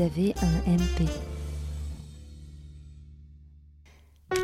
[0.00, 1.08] avez un MP.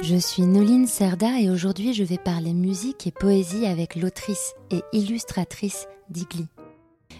[0.02, 4.82] Je suis Noline Serda et aujourd'hui je vais parler musique et poésie avec l'autrice et
[4.92, 6.46] illustratrice Digli.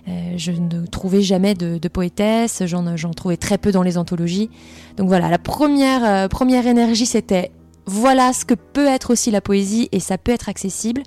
[0.08, 4.50] Euh, je ne trouvais jamais de, poétesse, j'en trouvais très peu dans les anthologies.
[4.96, 7.52] Donc voilà, la première, euh, première énergie c'était
[7.86, 11.02] voilà ce que peut être aussi la poésie et ça peut être accessible.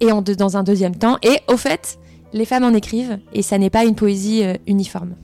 [0.00, 1.98] Et dans un deuxième temps, et au fait,
[2.32, 5.14] les femmes en écrivent et ça n'est pas une poésie euh, uniforme.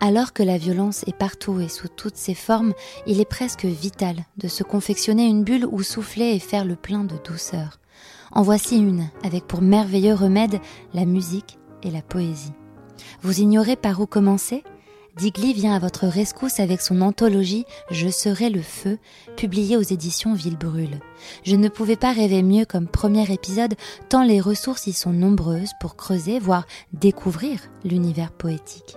[0.00, 2.72] Alors que la violence est partout et sous toutes ses formes,
[3.06, 7.02] il est presque vital de se confectionner une bulle où souffler et faire le plein
[7.02, 7.80] de douceur.
[8.30, 10.60] En voici une, avec pour merveilleux remède
[10.94, 12.52] la musique et la poésie.
[13.22, 14.62] Vous ignorez par où commencer?
[15.16, 18.98] Digli vient à votre rescousse avec son anthologie Je serai le feu,
[19.36, 21.00] publiée aux éditions Villebrûle.
[21.42, 23.74] Je ne pouvais pas rêver mieux comme premier épisode,
[24.08, 28.96] tant les ressources y sont nombreuses pour creuser, voire découvrir l'univers poétique.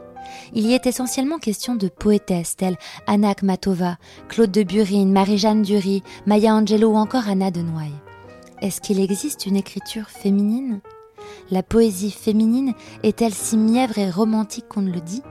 [0.54, 2.78] Il y est essentiellement question de poétesses telles
[3.08, 3.98] Anna Matova,
[4.28, 7.92] Claude de Burine, Marie-Jeanne Dury, Maya Angelou ou encore Anna de Noailles.
[8.62, 10.82] Est-ce qu'il existe une écriture féminine?
[11.50, 15.24] La poésie féminine est-elle si mièvre et romantique qu'on ne le dit?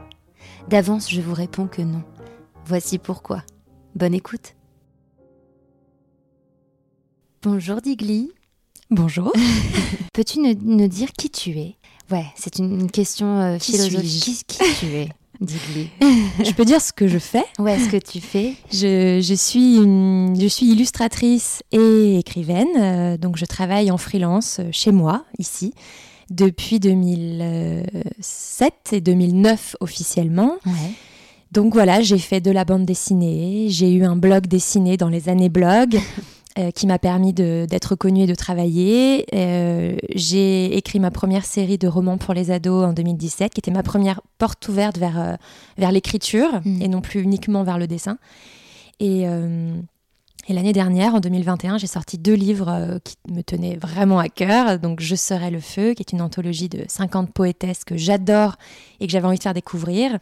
[0.69, 2.02] D'avance, je vous réponds que non.
[2.64, 3.42] Voici pourquoi.
[3.94, 4.54] Bonne écoute.
[7.42, 8.32] Bonjour Digli.
[8.91, 9.32] Bonjour.
[10.12, 11.77] Peux-tu nous, dire qui tu es?
[12.11, 14.47] Ouais, c'est une, question euh, philosophique.
[14.48, 15.08] Qui, qui, tu es
[15.42, 17.44] je peux dire ce que je fais.
[17.58, 18.56] Ouais, ce que tu fais.
[18.70, 24.92] Je, suis, je suis illustratrice et écrivaine, euh, donc je travaille en freelance euh, chez
[24.92, 25.72] moi, ici,
[26.28, 30.58] depuis 2007 et 2009 officiellement.
[31.53, 35.28] Donc voilà, j'ai fait de la bande dessinée, j'ai eu un blog dessiné dans les
[35.31, 35.98] années blog.
[36.58, 39.24] Euh, qui m'a permis d'être connue et de travailler.
[39.36, 43.70] Euh, j'ai écrit ma première série de romans pour les ados en 2017, qui était
[43.70, 45.34] ma première porte ouverte vers, euh,
[45.78, 46.82] vers l'écriture mm.
[46.82, 48.19] et non plus uniquement vers le dessin.
[48.98, 54.28] Et, et l'année dernière, en 2021, j'ai sorti deux livres qui me tenaient vraiment à
[54.28, 54.78] cœur.
[54.78, 58.56] Donc, Je serai le feu, qui est une anthologie de 50 poétesses que j'adore
[58.98, 60.19] et que j'avais envie de faire découvrir.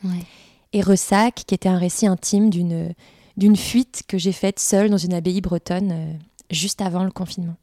[0.73, 2.95] Et Ressac, qui était un récit intime d'une,
[3.39, 6.13] d'une fuite que j'ai faite seule dans une abbaye bretonne euh,
[6.51, 7.55] juste avant le confinement.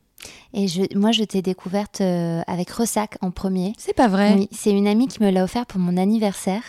[0.53, 3.73] Et je, moi, je t'ai découverte euh, avec Ressac en premier.
[3.77, 6.63] C'est pas vrai Oui, c'est une amie qui me l'a offert pour mon anniversaire.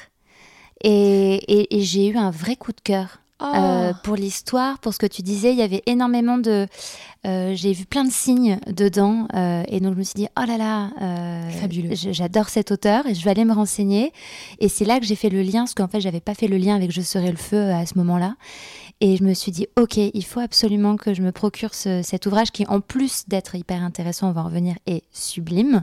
[0.83, 3.97] et, et j'ai eu un vrai coup de cœur euh, oh.
[4.03, 6.66] pour l'histoire, pour ce que tu disais, il y avait énormément de.
[7.27, 10.45] Euh, j'ai vu plein de signes dedans, euh, et donc je me suis dit oh
[10.47, 10.91] là là,
[11.61, 11.91] fabuleux.
[11.93, 14.12] J'adore cet auteur et je vais aller me renseigner.
[14.59, 16.56] Et c'est là que j'ai fait le lien, parce qu'en fait j'avais pas fait le
[16.56, 18.37] lien avec Je serai le feu à ce moment-là.
[19.01, 22.51] Et je me suis dit ok, il faut absolument que je me procure cet ouvrage
[22.51, 25.83] qui, en plus d'être hyper intéressant, on va en revenir, est sublime.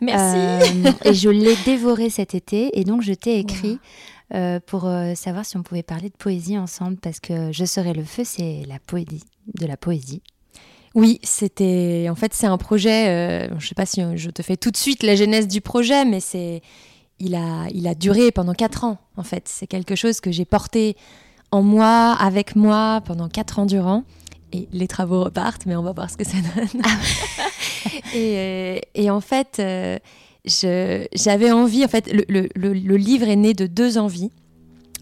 [0.00, 0.88] Merci.
[1.04, 3.78] et je l'ai dévoré cet été, et donc je t'ai écrit.
[4.34, 7.94] Euh, pour euh, savoir si on pouvait parler de poésie ensemble, parce que Je serai
[7.94, 9.24] le feu, c'est la poésie,
[9.58, 10.20] de la poésie.
[10.94, 13.08] Oui, c'était en fait c'est un projet.
[13.08, 15.62] Euh, je ne sais pas si je te fais tout de suite la genèse du
[15.62, 16.60] projet, mais c'est
[17.18, 18.98] il a il a duré pendant quatre ans.
[19.16, 20.96] En fait, c'est quelque chose que j'ai porté
[21.50, 24.04] en moi, avec moi pendant quatre ans durant.
[24.52, 26.82] Et les travaux repartent, mais on va voir ce que ça donne.
[26.82, 29.60] Ah et, et, en fait,
[30.48, 34.30] j'avais envie, en fait, le, livre est né de deux envies.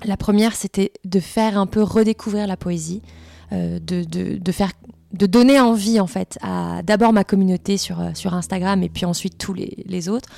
[0.05, 3.03] La première, c'était de faire un peu redécouvrir la poésie,
[3.53, 4.73] euh, de, faire,
[5.13, 9.05] de donner envie, en fait, à d'abord ma communauté sur, euh, sur Instagram et puis
[9.05, 10.29] ensuite tous les, autres,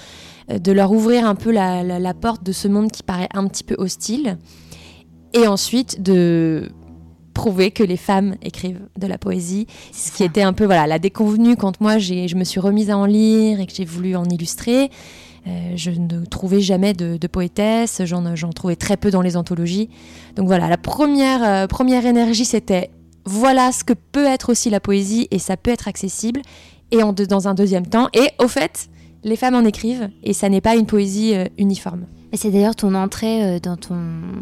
[0.50, 3.48] euh, de leur ouvrir un peu la, la, porte de ce monde qui paraît un
[3.48, 4.38] petit peu hostile,
[5.32, 6.70] et ensuite de
[7.34, 10.98] prouver que les femmes écrivent de la poésie, ce qui était un peu voilà la
[10.98, 14.24] déconvenue quand moi je me suis remise à en lire et que j'ai voulu en
[14.24, 14.90] illustrer.
[15.46, 19.88] Euh, je ne trouvais jamais de, de poétesse, j'en trouvais très peu dans les anthologies.
[20.36, 22.90] Donc voilà, la première, euh, première énergie, c'était
[23.24, 26.42] voilà ce que peut être aussi la poésie et ça peut être accessible.
[26.90, 28.88] Et en dans un deuxième temps, et au fait,
[29.22, 32.06] les femmes en écrivent et ça n'est pas une poésie euh, uniforme.
[32.34, 33.96] C'est d'ailleurs ton entrée euh, dans ton.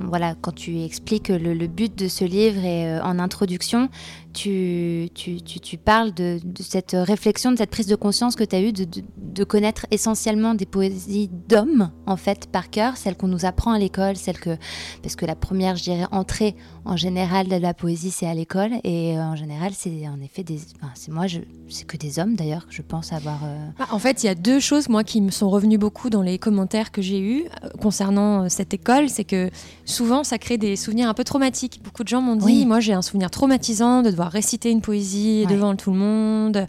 [0.09, 3.89] Voilà, quand tu expliques le, le but de ce livre et euh, en introduction,
[4.37, 8.61] tu, tu, tu, parles de, cette réflexion, de cette prise de conscience que tu as
[8.61, 8.87] eue de,
[9.17, 13.79] de, connaître essentiellement des poésies d'hommes, en fait, par cœur, celles qu'on nous apprend à
[13.79, 14.59] l'école, celles que.
[15.03, 16.55] Parce que la première, je dirais, entrée
[16.85, 18.73] en général de la poésie, c'est à l'école.
[18.85, 20.61] Et euh, en général, c'est en effet des.
[20.77, 21.25] Enfin, c'est moi,
[21.71, 23.43] c'est que des hommes d'ailleurs, que je pense avoir.
[23.45, 26.11] Euh, bah, en fait, il y a deux choses, moi, qui me sont revenues beaucoup
[26.11, 29.09] dans les commentaires que j'ai eus euh, concernant cette école.
[29.09, 29.51] C'est que
[29.87, 31.81] souvent, ça crée des souvenirs un peu traumatiques.
[31.83, 35.47] Beaucoup de gens m'ont dit, moi, j'ai un souvenir traumatisant de devoir réciter une poésie
[35.47, 36.67] devant tout le monde.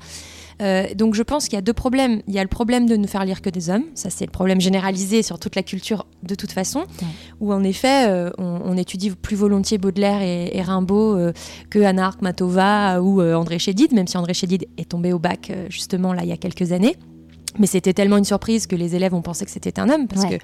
[0.61, 2.21] Euh, donc je pense qu'il y a deux problèmes.
[2.27, 4.31] Il y a le problème de ne faire lire que des hommes, ça c'est le
[4.31, 6.85] problème généralisé sur toute la culture de toute façon,
[7.39, 11.33] où en effet euh, on, étudie plus volontiers Baudelaire et, Rimbaud euh,
[11.69, 16.13] que Anna Matova ou André Chédid, même si André Chédid est tombé au bac justement
[16.13, 16.95] là il y a quelques années.
[17.59, 20.25] Mais c'était tellement une surprise que les élèves ont pensé que c'était un homme parce
[20.25, 20.35] que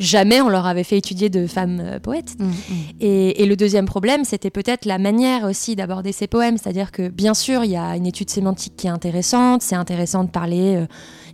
[0.00, 2.34] jamais on leur avait fait étudier de femmes euh, poètes.
[2.38, 2.52] Mm, mm.
[3.00, 6.56] Et, le deuxième problème, c'était peut-être la manière aussi d'aborder ces poèmes.
[6.56, 9.62] C'est-à-dire que, bien sûr, il y a une étude sémantique qui est intéressante.
[9.62, 10.86] C'est intéressant de parler euh,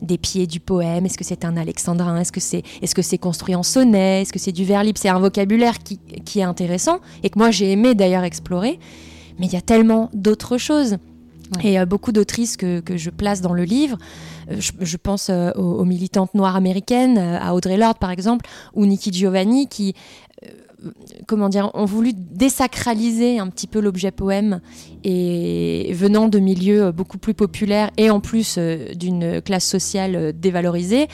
[0.03, 1.07] des pieds du poème.
[1.07, 2.19] Est-ce que c'est un alexandrin?
[2.19, 4.23] Est-ce que c'est est -ce c'est construit en sonnet?
[4.23, 4.99] Est-ce que c'est du vers libre?
[5.01, 8.79] C'est un vocabulaire qui, qui, est intéressant et que moi j'ai aimé d'ailleurs explorer.
[9.39, 10.97] Mais il y a tellement d'autres choses.
[11.63, 13.99] Et euh, beaucoup d'autrices que, que, je place dans le livre,
[14.51, 19.13] euh, je, pense euh, aux, militantes noires américaines, à Audrey Lorde par exemple, ou Nikki
[19.13, 19.95] Giovanni, qui
[21.27, 24.61] comment dire, ont voulu désacraliser un petit peu l'objet poème
[25.05, 31.09] et venant de milieux beaucoup plus populaires et en plus d'une classe sociale dévalorisée,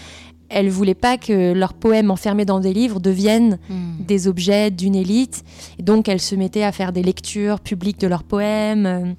[0.48, 4.04] elles voulaient pas que leurs poèmes enfermés dans des livres deviennent hmm.
[4.04, 5.44] des objets d'une élite.
[5.78, 9.14] Et donc elles se mettaient à faire des lectures publiques de leurs poèmes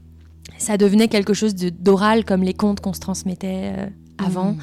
[0.58, 3.88] ça devenait quelque chose d'oral comme les contes qu'on se transmettait euh,
[4.18, 4.52] avant.
[4.54, 4.58] Mm.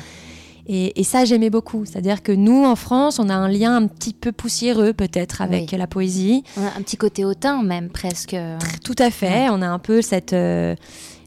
[0.72, 1.84] Et, ça, j'aimais beaucoup.
[1.84, 5.72] C'est-à-dire que nous, en France, on a un lien un petit peu poussiéreux, peut-être, avec
[5.72, 6.44] la poésie.
[6.56, 8.36] On a un petit côté hautain, même, presque.
[8.84, 9.48] Tout à fait.
[9.48, 10.76] On a un peu cette, euh,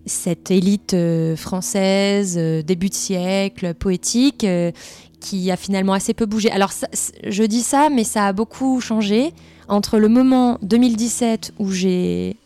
[0.06, 4.48] cette élite euh, française, début de siècle, poétique,
[5.20, 6.50] qui a finalement assez peu bougé.
[6.50, 6.72] Alors,
[7.28, 9.34] je dis ça, mais ça a beaucoup changé
[9.68, 12.38] entre le moment 2017 où j'ai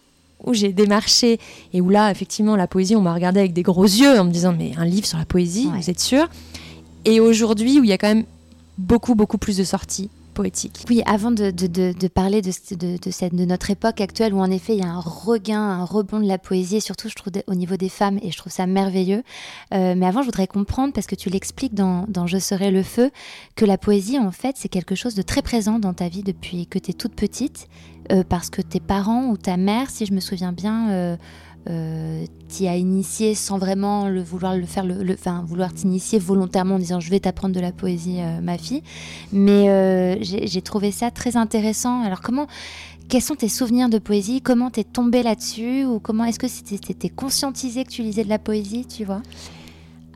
[0.48, 1.40] où j'ai démarché
[1.74, 4.32] et où là, effectivement, la poésie, on m'a regardé avec des gros yeux en me
[4.32, 6.28] disant Mais un livre sur la poésie, vous êtes sûr?
[7.06, 8.26] Et aujourd'hui, où il y a quand même
[8.78, 10.10] beaucoup, beaucoup plus de sorties
[10.90, 15.00] Oui, avant de, parler de, notre époque actuelle où en effet il y a un
[15.00, 18.38] regain, un rebond de la poésie, surtout je trouve au niveau des femmes, et je
[18.38, 19.24] trouve ça merveilleux.
[19.74, 22.84] Euh, mais avant, je voudrais comprendre, parce que tu l'expliques dans, dans, Je serai le
[22.84, 23.12] feu,
[23.56, 26.68] que la poésie, en fait, c'est quelque chose de très présent dans ta vie depuis
[26.68, 27.68] que tu es toute petite,
[28.12, 31.18] euh, parce que tes parents ou ta mère, si je me souviens bien, euh,
[31.70, 36.76] euh, t'y a initié sans vraiment le vouloir le faire, le, enfin vouloir t'initier volontairement
[36.76, 38.84] en disant je vais t'apprendre de la poésie, ma fille.
[39.32, 42.02] Mais j'ai trouvé ça très intéressant.
[42.02, 42.48] Alors comment,
[43.10, 44.42] quels sont tes souvenirs de poésie?
[44.42, 45.86] Comment t'es tombée là-dessus?
[45.86, 49.22] Ou comment est-ce que c'était conscientisé que tu lisais de la poésie, tu vois?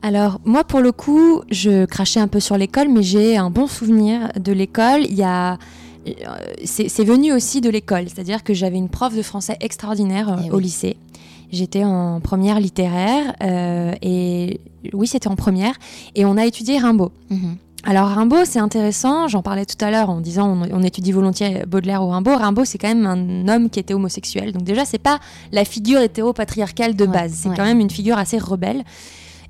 [0.02, 3.66] Alors moi pour le coup, je crachais un peu sur l'école, mais j'ai un bon
[3.66, 5.04] souvenir de l'école.
[5.04, 5.58] Il y a
[6.08, 6.10] euh,
[6.64, 10.50] c'est venu aussi de l'école, c'est-à-dire que j'avais une prof de français extraordinaire euh, eh
[10.50, 10.96] au lycée.
[11.52, 14.60] J'étais en première littéraire euh, et
[14.92, 15.74] oui, c'était en première
[16.14, 17.12] et on a étudié Rimbaud.
[17.30, 17.56] Mhm.
[17.84, 22.02] Alors Rimbaud, c'est intéressant, j'en parlais tout à l'heure en disant on, étudie volontiers Baudelaire
[22.02, 22.36] ou Rimbaud.
[22.36, 24.52] Rimbaud, c'est quand même un homme qui était homosexuel.
[24.52, 25.18] Donc déjà, c'est pas
[25.50, 28.84] la figure hétéro-patriarcale de base, c'est quand même une figure assez rebelle.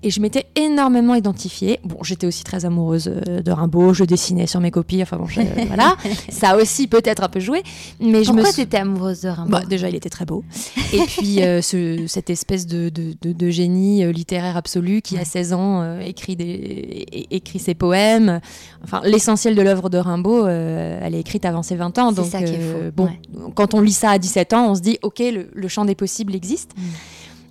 [0.05, 1.79] Et je m'étais énormément identifiée.
[1.85, 5.27] Bon, j'étais aussi très amoureuse euh, de Rimbaud, je dessinais sur mes copies, enfin bon,
[5.69, 5.97] voilà.
[6.29, 7.63] Ça a aussi peut-être un peu joué.
[8.01, 9.51] Mais Pourquoi je me tu étais amoureuse de Rimbaud?
[9.51, 10.45] Bah, Déjà, il était très beau.
[10.93, 15.25] Et puis, euh, ce, cette espèce de, de, de, génie euh, littéraire absolu qui, à
[15.25, 18.41] 16 ans, écrit, des, écrit ses poèmes.
[18.83, 22.13] Enfin, l'essentiel de l'œuvre de Rimbaud, elle est écrite avant ses 20 ans.
[22.13, 22.91] Donc, ça qui est faux.
[22.97, 23.09] bon,
[23.55, 25.23] quand on lit ça à 17 ans, on se dit, OK,
[25.55, 26.73] le, champ des possibles existe.
[26.77, 26.83] Mm.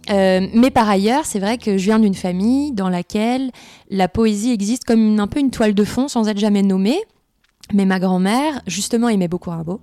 [0.09, 3.51] Euh, mais par ailleurs, c'est vrai que je viens d'une famille dans laquelle
[3.89, 6.99] la poésie existe comme un peu une toile de fond sans être jamais nommée.
[7.73, 9.79] Mais ma grand-mère, justement, aimait beaucoup Rimbaud.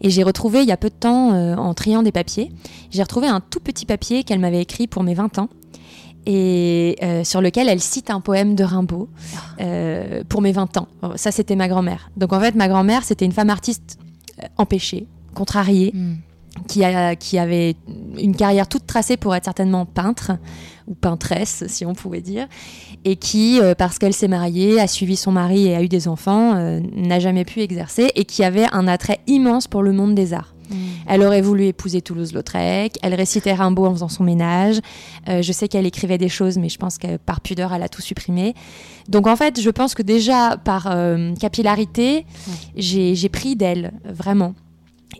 [0.00, 2.52] Et j'ai retrouvé, il y a peu de temps, euh, en triant des papiers,
[2.90, 5.48] j'ai retrouvé un tout petit papier qu'elle m'avait écrit pour mes 20 ans
[6.26, 9.08] et euh, sur lequel elle cite un poème de Rimbaud
[10.28, 10.88] pour mes 20 ans.
[11.14, 12.10] Ça, c'était ma grand-mère.
[12.16, 13.98] Donc en fait, ma grand-mère, c'était une femme artiste
[14.58, 16.16] empêchée, contrariée, hmm
[16.68, 17.76] qui, a, qui avait
[18.18, 20.32] une carrière toute tracée pour être certainement peintre
[20.86, 22.46] ou peintresse, si on pouvait dire,
[23.04, 26.06] et qui, euh, parce qu'elle s'est mariée, a suivi son mari et a eu des
[26.08, 30.14] enfants, euh, n'a jamais pu exercer, et qui avait un attrait immense pour le monde
[30.14, 30.54] des arts.
[30.70, 30.74] Mm.
[31.08, 34.80] Elle aurait voulu épouser Toulouse-Lautrec, elle récitait Rimbaud en faisant son ménage,
[35.28, 37.88] euh, je sais qu'elle écrivait des choses, mais je pense que par pudeur, elle a
[37.88, 38.54] tout supprimé.
[39.08, 40.94] Donc en fait, je pense que déjà, par
[41.38, 42.26] capillarité,
[42.76, 44.54] j'ai pris d'elle, vraiment.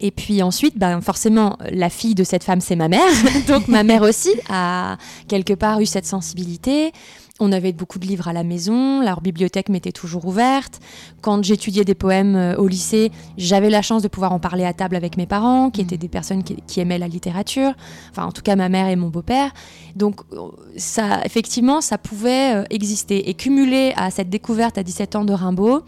[0.00, 3.12] Et puis ensuite, ben forcément, la fille de cette femme, c'est ma mère.
[3.49, 6.93] Donc ma mère aussi a quelque part eu cette sensibilité.
[7.38, 10.81] On avait beaucoup de livres à la maison, leur bibliothèque m'était toujours ouverte.
[11.21, 14.73] Quand j'étudiais des poèmes euh, au lycée, j'avais la chance de pouvoir en parler à
[14.73, 15.85] table avec mes parents, qui mmh.
[15.85, 17.75] étaient des personnes qui, aimaient la littérature.
[18.11, 19.52] Enfin, en tout cas, ma mère et mon beau-père.
[19.97, 23.28] Donc, euh, ça, effectivement, ça pouvait euh, exister.
[23.28, 25.83] Et cumulé à cette découverte à 17 ans de Rimbaud,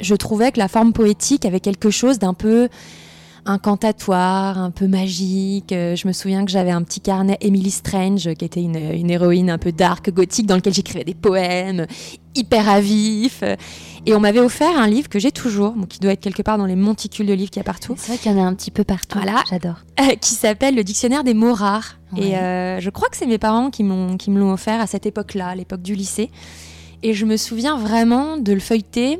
[0.00, 2.68] je trouvais que la forme poétique avait quelque chose d'un peu
[3.46, 5.72] incantatoire, un peu magique.
[5.72, 9.10] Euh, je me souviens que j'avais un petit carnet Emily Strange, qui était une, une
[9.10, 11.86] héroïne un peu dark, gothique, dans lequel j'écrivais des poèmes
[12.34, 13.42] hyper à vif.
[14.04, 16.66] Et on m'avait offert un livre que j'ai toujours, qui doit être quelque part dans
[16.66, 17.94] les monticules de livres qu'il y a partout.
[17.96, 19.18] C'est vrai qu'il y en a un petit peu partout.
[19.18, 19.42] Voilà.
[19.50, 19.78] J'adore.
[20.00, 21.98] Euh, qui s'appelle Le Dictionnaire des mots rares.
[22.16, 24.86] Et euh, je crois que c'est mes parents qui, m'ont, qui me l'ont offert à
[24.86, 26.30] cette époque-là, à l'époque du lycée.
[27.02, 29.18] Et je me souviens vraiment de le feuilleter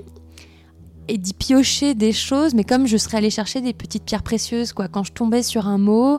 [1.09, 4.73] et d'y piocher des choses, mais comme je serais allée chercher des petites pierres précieuses,
[4.73, 4.89] quoi.
[4.89, 6.19] Quand je tombais sur un mot,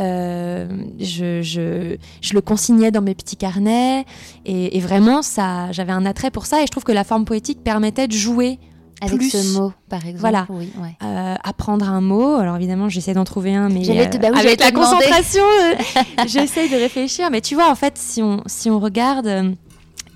[0.00, 4.04] euh, je, je, je, le consignais dans mes petits carnets,
[4.44, 7.62] et, vraiment, ça, j'avais un attrait pour ça, et je trouve que la forme poétique
[7.62, 8.58] permettait de jouer
[9.00, 9.30] avec plus.
[9.30, 10.20] ce mot, par exemple.
[10.20, 10.46] Voilà.
[10.48, 10.96] Oui, ouais.
[11.02, 12.36] euh, apprendre un mot.
[12.36, 14.96] Alors évidemment, j'essaie d'en trouver un, mais te, bah oui, avec la demander.
[14.96, 17.30] concentration, euh, j'essaie de réfléchir.
[17.30, 19.50] Mais tu vois, en fait, si on, si on regarde, euh,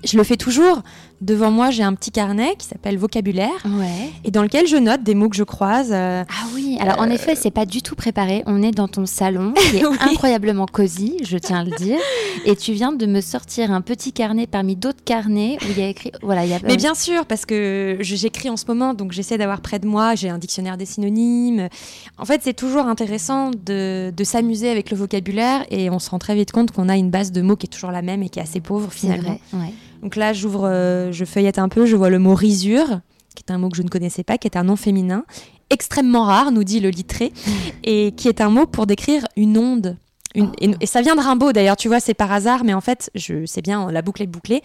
[0.03, 0.81] je le fais toujours.
[1.21, 4.09] Devant moi, j'ai un petit carnet qui s'appelle vocabulaire Ouais.
[4.23, 5.91] et dans lequel je note des mots que je croise.
[5.91, 8.41] euh, Ah oui, alors en effet, c'est pas du tout préparé.
[8.47, 9.97] On est dans ton salon, qui est Oui.
[9.99, 11.99] incroyablement cosy, je tiens à le dire.
[12.45, 15.83] Et tu viens de me sortir un petit carnet parmi d'autres carnets où il y
[15.83, 16.11] a écrit.
[16.23, 16.59] Voilà, il y a.
[16.63, 20.15] Mais bien sûr, parce que j'écris en ce moment, donc j'essaie d'avoir près de moi,
[20.15, 21.69] j'ai un dictionnaire des synonymes.
[22.17, 26.17] En fait, c'est toujours intéressant de, de s'amuser avec le vocabulaire et on se rend
[26.17, 28.29] très vite compte qu'on a une base de mots qui est toujours la même et
[28.29, 29.37] qui est assez pauvre c'est finalement.
[29.53, 29.59] vrai.
[29.67, 29.73] Ouais.
[30.01, 33.01] Donc là, j'ouvre, euh, je feuillette un peu, je vois le mot risure,
[33.35, 35.23] qui est un mot que je ne connaissais pas, qui est un nom féminin,
[35.69, 37.31] extrêmement rare, nous dit le littré,
[37.83, 39.97] et qui est un mot pour décrire une onde.
[40.33, 40.51] Une- Oh.
[40.61, 43.09] et, et ça vient de Rimbaud d'ailleurs, tu vois, c'est par hasard, mais en fait,
[43.15, 44.61] je sais bien, la boucle est bouclée.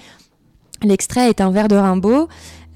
[0.82, 2.28] L'extrait est un vers de Rimbaud.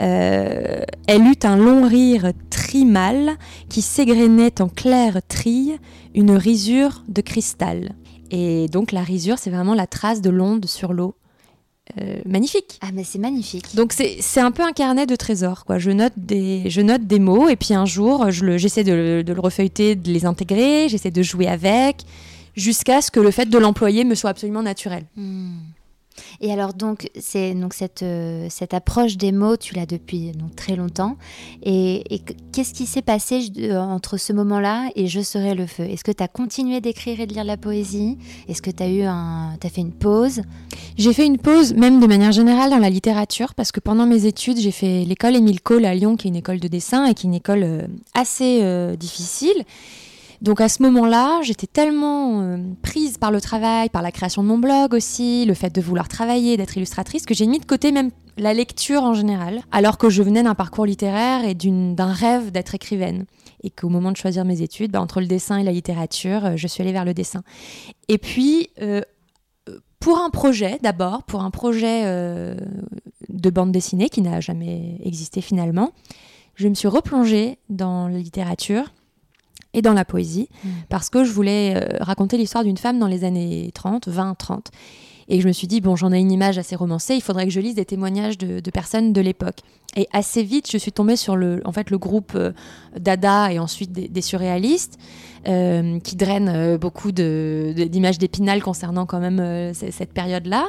[0.03, 3.37] Euh, elle eut un long rire trimal
[3.69, 5.79] qui s'égrenait en claire trille,
[6.15, 7.95] une risure de cristal.
[8.31, 11.15] Et donc la risure, c'est vraiment la trace de l'onde sur l'eau.
[12.01, 12.79] Euh, magnifique.
[12.83, 13.75] Ah, mais c'est magnifique.
[13.75, 15.65] Donc c'est c'est un peu un carnet de trésors.
[15.65, 15.79] Quoi.
[15.79, 19.25] Je, note des, je note des mots et puis un jour, je j'essaie de, le-
[19.25, 22.03] de le refeuilleter, de les intégrer, j'essaie de jouer avec,
[22.57, 25.05] jusqu'à ce que le fait de l'employer me soit absolument naturel.
[25.17, 25.57] Hmm.
[26.41, 30.55] Et alors donc c'est donc cette euh, cette approche des mots tu l'as depuis donc
[30.57, 31.17] très longtemps.
[31.63, 35.67] Et, et que- qu'est-ce qui s'est passé euh, entre ce moment-là et je serai le
[35.67, 35.85] feu?
[35.85, 38.19] Est-ce que tu as continué d'écrire et de lire la poésie?
[38.49, 40.43] Est-ce que tu as eu un t'as fait une pause?
[40.97, 44.27] J'ai fait une pause, même de manière générale, dans la littérature, parce que pendant mes
[44.27, 47.15] études, j'ai fait l'école Émile Cole à Lyon, qui est une école de dessin et
[47.15, 48.63] qui est une école euh, assez
[48.99, 49.65] difficile.
[50.43, 54.49] Donc à ce moment-là, j'étais tellement euh, prise par le travail, par la création de
[54.49, 57.93] mon blog aussi, le fait de vouloir travailler, d'être illustratrice, que j'ai mis de côté
[57.93, 62.53] même la lecture en général, alors que je venais d'un parcours littéraire et d'un rêve
[62.53, 63.27] d'être écrivaine.
[63.63, 66.53] Et qu'au moment de choisir mes études, bah, entre le dessin et la littérature, euh,
[66.57, 67.43] je suis allée vers le dessin.
[68.09, 69.03] Et puis, euh,
[69.99, 72.05] pour un projet d'abord, pour un projet
[73.29, 75.93] de bande dessinée qui n'a jamais existé finalement,
[76.55, 78.95] je me suis replongée dans la littérature
[79.75, 80.69] et dans la poésie Mm.
[80.89, 84.71] parce que je voulais euh, raconter l'histoire d'une femme dans les années 30, 20, 30.
[85.29, 87.53] Et je me suis dit, bon, j'en ai une image assez romancée, il faudrait que
[87.53, 89.61] je lise des témoignages de, de personnes de l'époque.
[89.97, 92.53] Et assez vite, je suis tombée sur le, en fait, le groupe euh,
[92.99, 94.99] Dada et ensuite des, des surréalistes
[95.49, 100.69] euh, qui drainent euh, beaucoup d'images d'épinal concernant quand même cette période-là.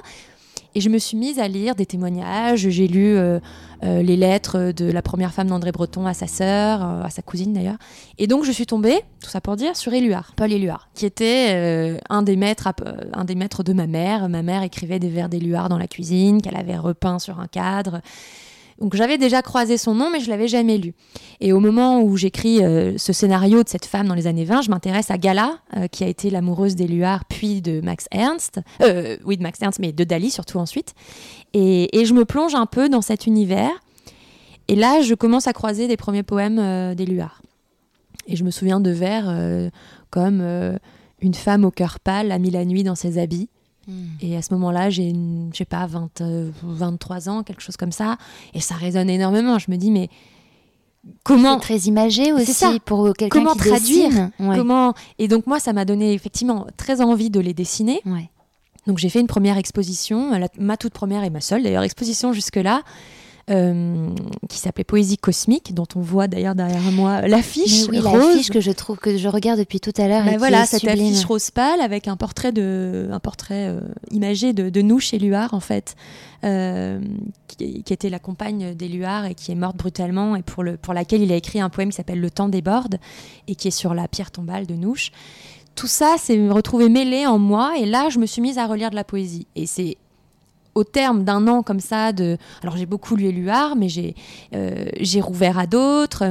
[0.73, 2.69] Et je me suis mise à lire des témoignages.
[2.69, 3.39] J'ai lu euh,
[3.83, 7.21] euh, les lettres de la première femme d'André Breton à sa sœur, euh, à sa
[7.21, 7.77] cousine d'ailleurs.
[8.17, 11.99] Et donc je suis tombée, tout ça pour dire, sur Éluard, Paul Éluard, qui était
[12.09, 12.69] un, des maîtres,
[13.13, 14.29] un des maîtres de ma mère.
[14.29, 18.01] Ma mère écrivait des vers d'Éluard dans la cuisine, qu'elle avait repeint sur un cadre.
[18.81, 20.95] Donc j'avais déjà croisé son nom, mais je l'avais jamais lu.
[21.39, 24.63] Et au moment où j'écris euh, ce scénario de cette femme dans les années 20,
[24.63, 28.59] je m'intéresse à Gala, euh, qui a été l'amoureuse d'Éluard, puis de Max Ernst.
[28.81, 30.95] Euh, oui, de Max Ernst, mais de Dali surtout ensuite.
[31.53, 33.71] Et, et je me plonge un peu dans cet univers.
[34.67, 37.43] Et là, je commence à croiser des premiers poèmes euh, d'Éluard.
[38.25, 39.33] Et je me souviens de vers
[40.11, 40.41] comme
[41.21, 43.49] Une femme au cœur pâle a mis la nuit dans ses habits.
[44.21, 45.13] Et à ce moment-là, j'ai,
[45.51, 48.17] je sais pas, 20, euh, 23 ans, quelque chose comme ça.
[48.53, 49.57] Et ça résonne énormément.
[49.59, 50.09] Je me dis, mais
[51.23, 52.73] comment, C'est très imagé aussi ça.
[52.85, 54.31] pour quelqu'un Comment qui traduire dessine.
[54.39, 54.55] Ouais.
[54.57, 58.01] comment Et donc, moi, ça m'a donné effectivement très envie de les dessiner.
[58.05, 58.29] Ouais.
[58.87, 62.33] Donc, j'ai fait une première exposition, la- ma toute première et ma seule d'ailleurs exposition
[62.33, 62.77] jusque-là.
[62.77, 62.81] euh,
[63.47, 68.13] qui s'appelait Poésie cosmique, dont on voit d'ailleurs derrière moi l'affiche oui, rose.
[68.13, 70.81] l'affiche que je trouve que je regarde depuis tout à l'heure Bah et voilà, cette
[70.81, 71.07] sublime.
[71.13, 73.81] affiche rose pâle avec un portrait de, un portrait euh,
[74.11, 75.95] imagé de, de nous chez Luard en fait,
[76.43, 76.99] euh,
[77.47, 80.93] qui, qui était la compagne d'Éluard et qui est morte brutalement et pour le, pour
[80.93, 82.97] laquelle il a écrit un poème qui s'appelle Le temps déborde
[83.47, 85.11] et qui est sur la pierre tombale de Nouche.
[85.75, 88.89] Tout ça s'est retrouvé mêlé en moi et là je me suis mise à relire
[88.91, 89.97] de la poésie et c'est
[90.75, 94.15] au terme d'un an comme ça de alors j'ai beaucoup lu Éluard mais j'ai
[94.55, 96.25] euh, j'ai rouvert à d'autres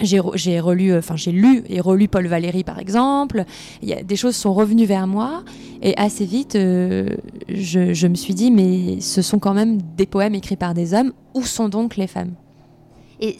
[0.00, 3.44] j'ai relu, enfin j'ai lu et relu Paul Valéry par exemple.
[3.80, 5.44] Il y a, des choses sont revenues vers moi
[5.82, 7.14] et assez vite, je,
[7.48, 11.12] je, me suis dit mais ce sont quand même des poèmes écrits par des hommes.
[11.34, 12.34] Où sont donc les femmes?
[13.20, 13.36] Et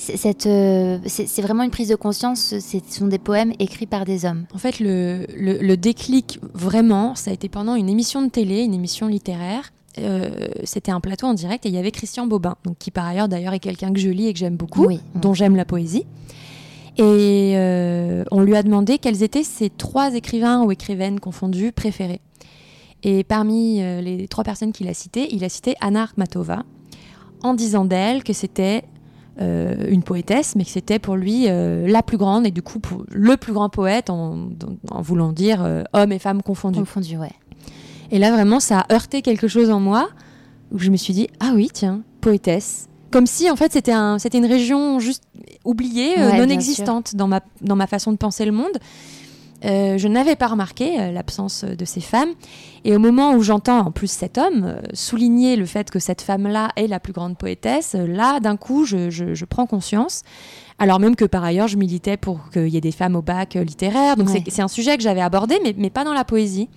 [0.46, 4.46] euh, c'est vraiment une prise de conscience, ce sont des poèmes écrits par des hommes?
[4.54, 8.72] En fait, le, le, déclic, vraiment, ça a été pendant une émission de télé, une
[8.72, 9.73] émission littéraire.
[9.98, 13.06] Euh, c'était un plateau en direct et il y avait Christian Bobin, donc, qui par
[13.06, 16.04] ailleurs d'ailleurs est quelqu'un que je lis et que j'aime beaucoup, dont j'aime la poésie.
[16.96, 22.20] Et euh, on lui a demandé quels étaient ses trois écrivains ou écrivaines confondus préférés.
[23.02, 26.62] Et parmi les trois personnes qu'il a citées, il a cité Anna Akhmatova,
[27.42, 28.84] en disant d'elle que c'était
[29.40, 32.78] euh, une poétesse, mais que c'était pour lui euh, la plus grande et du coup
[32.78, 34.50] pour le plus grand poète en,
[35.00, 36.78] voulant dire euh, homme et femme confondus.
[36.78, 37.32] Confondus, ouais.
[38.14, 40.08] Et là vraiment ça a heurté quelque chose en moi
[40.70, 44.18] où je me suis dit ah oui tiens poétesse comme si en fait c'était un,
[44.20, 45.24] c'était une région juste
[45.64, 48.78] oubliée, non existante dans ma, dans ma façon de penser le monde.
[49.64, 52.30] Euh, je n'avais pas remarqué euh, l'absence de ces femmes.
[52.84, 56.20] Et au moment où j'entends en plus cet homme euh, souligner le fait que cette
[56.20, 60.22] femme-là est la plus grande poétesse, là, d'un coup, je, prends conscience.
[60.78, 63.54] Alors même que par ailleurs, je militais pour qu'il y ait des femmes au bac
[63.54, 64.16] littéraire.
[64.16, 66.68] Donc c'est un sujet que j'avais abordé, mais, mais, pas dans la poésie.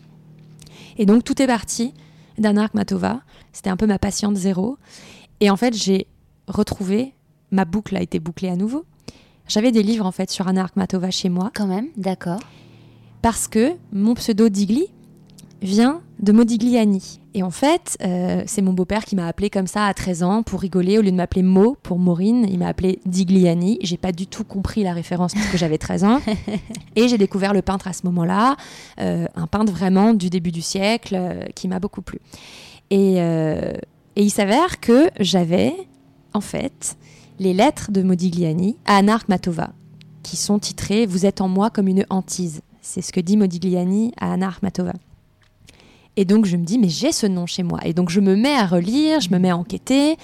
[0.97, 1.93] Et donc tout est parti
[2.37, 3.21] d'Anna Matova.
[3.53, 4.77] C'était un peu ma patiente zéro.
[5.39, 6.07] Et en fait, j'ai
[6.47, 7.13] retrouvé,
[7.51, 8.85] ma boucle a été bouclée à nouveau.
[9.47, 11.51] J'avais des livres en fait sur Anna Akhmatova chez moi.
[11.53, 12.39] Quand même, d'accord
[13.21, 14.87] parce que mon pseudo Digli
[15.61, 17.19] vient de Modigliani.
[17.33, 20.43] Et en fait, euh, c'est mon beau-père qui m'a appelé comme ça à 13 ans
[20.43, 20.97] pour rigoler.
[20.97, 23.77] Au lieu de m'appeler Mo pour Maureen, il m'a appelé Digliani.
[23.81, 26.19] J'ai pas du tout compris la référence parce que j'avais 13 ans.
[26.95, 28.55] Et j'ai découvert le peintre à ce moment-là,
[28.99, 32.19] euh, un peintre vraiment du début du siècle euh, qui m'a beaucoup plu.
[32.89, 35.75] Et, et il s'avère que j'avais,
[36.33, 36.95] en fait,
[37.37, 39.71] les lettres de Modigliani à Anna Matova
[40.27, 42.61] qui sont titrées Vous êtes en moi comme une hantise.
[42.81, 44.93] C'est ce que dit Modigliani à Anna Armatova.
[46.17, 47.79] Et donc je me dis, mais j'ai ce nom chez moi.
[47.85, 50.17] Et donc je me mets à relire, je me mets à enquêter.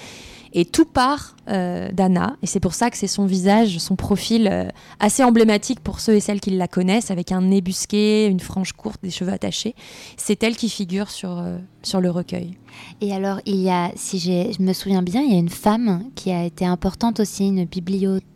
[0.56, 2.36] Et tout part euh, d'Anna.
[2.44, 4.68] Et c'est pour ça que c'est son visage, son profil euh,
[5.00, 8.74] assez emblématique pour ceux et celles qui la connaissent, avec un nez busqué, une frange
[8.74, 9.74] courte, des cheveux attachés.
[10.16, 12.56] C'est elle qui figure sur, euh, sur le recueil.
[13.02, 16.04] Et alors, il y a, si je me souviens bien, il y a une femme
[16.14, 18.28] qui a été importante aussi, une bibliothèque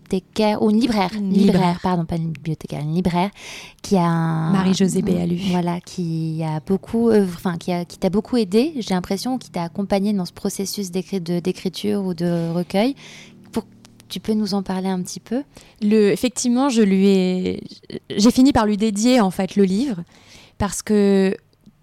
[0.62, 1.80] ou une libraire, une libraire.
[1.82, 3.30] pardon, pas une bibliothécaire, une libraire
[3.82, 5.38] qui a Marie-Josée Béalu.
[5.52, 10.13] Voilà, qui a beaucoup, enfin, qui, qui t'a beaucoup aidé, j'ai l'impression, qui t'a accompagné
[10.13, 12.96] dans ce processus d'écriture ou de recueil.
[13.52, 13.63] Pour,
[14.10, 15.43] tu peux nous en parler un petit peu?
[15.82, 17.63] Le, Effectivement, je lui ai,
[18.15, 20.04] j'ai fini par lui dédier en fait le livre
[20.58, 21.36] parce que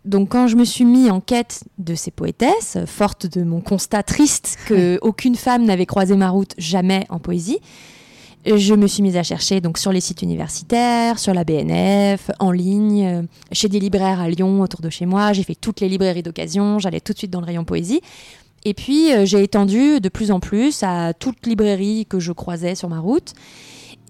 [0.05, 4.03] donc quand je me suis mis en quête de ces poétesses, forte de mon constat
[4.03, 7.59] triste que aucune femme n'avait croisé ma route jamais en poésie,
[8.47, 12.51] je me suis mise à chercher donc sur les sites universitaires, sur la BNF, en
[12.51, 15.33] ligne, euh, chez des libraires à Lyon autour de chez moi.
[15.33, 16.79] J'ai fait toutes les librairies d'occasion.
[16.79, 18.01] J'allais tout de suite dans le rayon poésie.
[18.65, 22.75] Et puis euh, j'ai étendu de plus en plus à toute librairie que je croisais
[22.75, 23.33] sur ma route.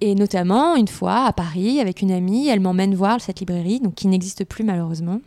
[0.01, 3.95] Et notamment une fois à Paris avec une amie, elle m'emmène voir cette librairie, donc
[3.95, 5.21] qui n'existe plus malheureusement,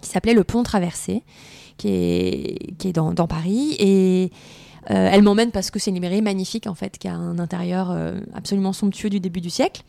[0.00, 1.22] qui s'appelait Le Pont Traversé,
[1.76, 3.76] qui est, dans, dans Paris.
[3.78, 4.30] Et
[4.90, 7.90] euh, elle m'emmène parce que c'est une librairie magnifique en fait, qui a un intérieur
[7.90, 9.82] euh, absolument somptueux du début du siècle.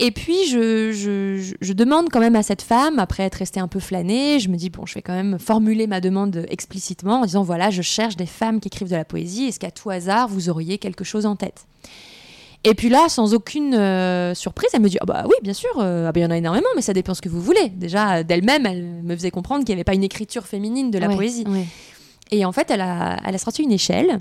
[0.00, 4.38] Et puis je, demande quand même à cette femme, après être restée un peu flânée,
[4.38, 7.70] je me dis bon, je vais quand même formuler ma demande explicitement en disant voilà,
[7.70, 9.46] je cherche des femmes qui écrivent de la poésie.
[9.46, 11.66] Est-ce qu'à tout hasard vous auriez quelque chose en tête?
[12.64, 15.70] Et puis là, sans aucune euh, surprise, elle me dit ah bah oui, bien sûr,
[15.78, 17.68] ah bah, il y en a énormément, mais ça dépend ce que vous voulez.
[17.68, 21.08] Déjà, d'elle-même, elle me faisait comprendre qu'il n'y avait pas une écriture féminine de la
[21.08, 21.44] poésie.
[22.30, 24.18] Et en fait, elle a, elle a sorti une échelle.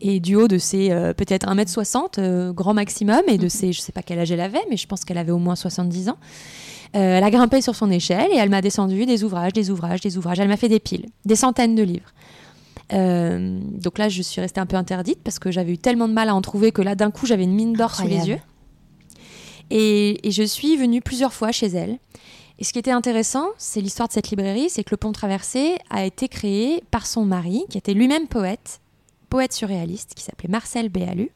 [0.00, 3.50] Et du haut de ses euh, peut-être 1m60, euh, grand maximum, et de mhm.
[3.50, 5.54] ses, je sais pas quel âge elle avait, mais je pense qu'elle avait au moins
[5.54, 6.18] 70 ans,
[6.96, 10.00] euh, elle a grimpé sur son échelle et elle m'a descendu des ouvrages, des ouvrages,
[10.00, 10.40] des ouvrages.
[10.40, 12.12] Elle m'a fait des piles, des centaines de livres.
[12.90, 16.28] donc là, je suis restée un peu interdite parce que j'avais eu tellement de mal
[16.28, 18.38] à en trouver que là, d'un coup, j'avais une mine d'or sous les yeux.
[19.70, 21.98] Et, et, je suis venue plusieurs fois chez elle.
[22.58, 25.76] Et ce qui était intéressant, c'est l'histoire de cette librairie, c'est que le Pont Traversé
[25.90, 28.80] a été créé par son mari, qui était lui-même poète,
[29.30, 31.30] poète surréaliste, qui s'appelait Marcel Béalu,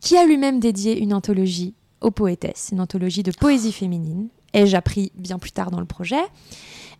[0.00, 4.28] qui a lui-même dédié une anthologie aux poétesses, une anthologie de poésie féminine.
[4.54, 6.22] Ai-je appris bien plus tard dans le projet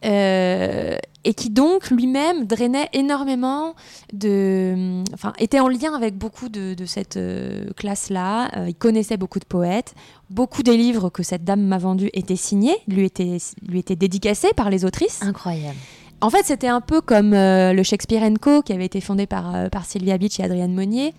[0.04, 3.74] euh, et qui donc lui-même drainait énormément
[4.12, 8.50] de, enfin était en lien avec beaucoup de, cette euh, classe-là.
[8.56, 9.94] Euh, il connaissait beaucoup de poètes,
[10.28, 14.52] beaucoup des livres que cette dame m'a vendus étaient signés, lui étaient lui étaient dédicacés
[14.54, 15.22] par les autrices.
[15.22, 15.78] Incroyable.
[16.20, 19.86] En fait, c'était un peu comme le Shakespeare Co qui avait été fondé par par
[19.86, 21.14] Sylvia Beach et Adrienne Monnier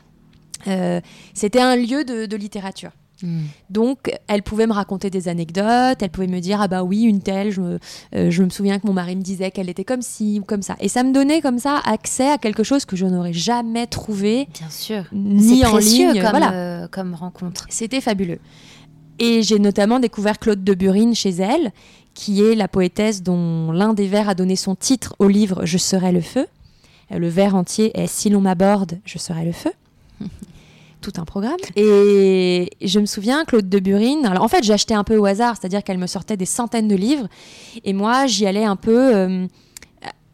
[1.34, 2.92] c'était un lieu de littérature.
[3.24, 3.44] Hmm.
[3.70, 7.22] Donc, elle pouvait me raconter des anecdotes, elle pouvait me dire Ah bah oui, une
[7.22, 7.80] telle, je me,
[8.14, 10.62] euh, je me souviens que mon mari me disait qu'elle était comme ci ou comme
[10.62, 10.76] ça.
[10.80, 14.48] Et ça me donnait comme ça accès à quelque chose que je n'aurais jamais trouvé.
[14.54, 15.06] Bien sûr.
[15.14, 16.22] Ni en ligne.
[16.22, 16.54] Comme, voilà.
[16.54, 17.66] Euh, comme rencontre.
[17.70, 18.40] C'était fabuleux.
[19.20, 21.72] Et j'ai notamment découvert Claude de Burine chez elle,
[22.14, 25.78] qui est la poétesse dont l'un des vers a donné son titre au livre Je
[25.78, 26.48] serai le feu.
[27.12, 29.72] Le vers entier est Si l'on m'aborde, je serai le feu.
[31.06, 31.58] Tout un programme.
[31.76, 35.56] Et je me souviens, Claude de Burine, alors en fait, j'achetais un peu au hasard,
[35.60, 37.28] c'est-à-dire qu'elle me sortait des centaines de livres,
[37.84, 39.48] et moi, j'y allais un peu euh,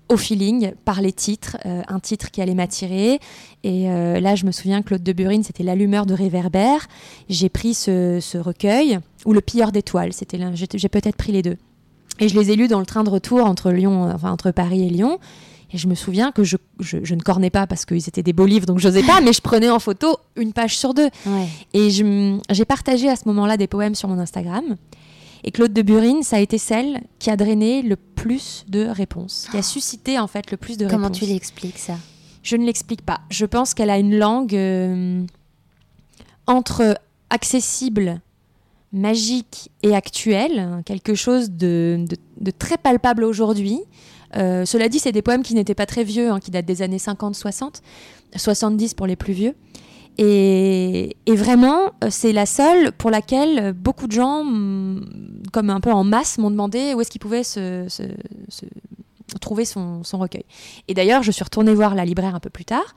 [0.07, 3.19] au feeling, par les titres, euh, un titre qui allait m'attirer.
[3.63, 6.87] Et euh, là, je me souviens, Claude de Burine, c'était L'allumeur de réverbère.
[7.29, 11.57] J'ai pris ce, recueil, ou Le pilleur d'étoiles, c'était j'ai peut-être pris les deux.
[12.19, 14.85] Et je les ai lus dans le train de retour entre, Lyon, enfin, entre Paris
[14.85, 15.19] et Lyon.
[15.73, 18.45] Et je me souviens que je, je, ne cornais pas parce qu'ils étaient des beaux
[18.45, 21.09] livres, donc je n'osais pas, mais je prenais en photo une page sur deux.
[21.73, 24.75] Et j'ai partagé à ce moment-là des poèmes sur mon Instagram.
[25.43, 29.47] Et Claude de Burine, ça a été celle qui a drainé le plus de réponses,
[29.49, 31.19] qui a suscité en fait le plus de Comment réponses.
[31.19, 31.95] Comment tu l'expliques ça?
[32.43, 33.21] Je ne l'explique pas.
[33.31, 35.23] Je pense qu'elle a une langue euh,
[36.45, 36.95] entre
[37.31, 38.21] accessible,
[38.91, 43.79] magique et actuelle, quelque chose de, de, de très palpable aujourd'hui,
[44.35, 46.81] euh, cela dit, c'est des poèmes qui n'étaient pas très vieux, hein, qui datent des
[46.81, 47.81] années 50-60,
[48.35, 49.55] 70 pour les plus vieux.
[50.17, 55.91] Et, vraiment, euh, c'est la seule pour laquelle beaucoup de gens, mm, comme un peu
[55.91, 57.87] en masse, m'ont demandé où est-ce qu'ils pouvaient se,
[59.39, 60.45] trouver son, recueil.
[60.87, 62.95] Et d'ailleurs, je suis retournée voir la libraire un peu plus tard.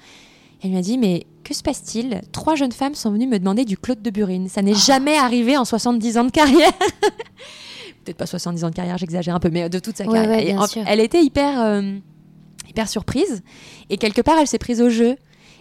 [0.62, 2.20] Elle m'a dit, mais que se passe-t-il?
[2.32, 4.48] Trois jeunes femmes sont venues me demander du Claude de Burine.
[4.48, 4.78] Ça n'est ah.
[4.86, 6.72] jamais arrivé en 70 ans de carrière.
[8.04, 10.66] peut-être pas 70 ans de carrière, j'exagère un peu, mais de toute sa carrière.
[10.86, 11.98] elle était hyper, euh,
[12.68, 13.42] hyper surprise.
[13.90, 15.16] Et quelque part, elle s'est prise au jeu.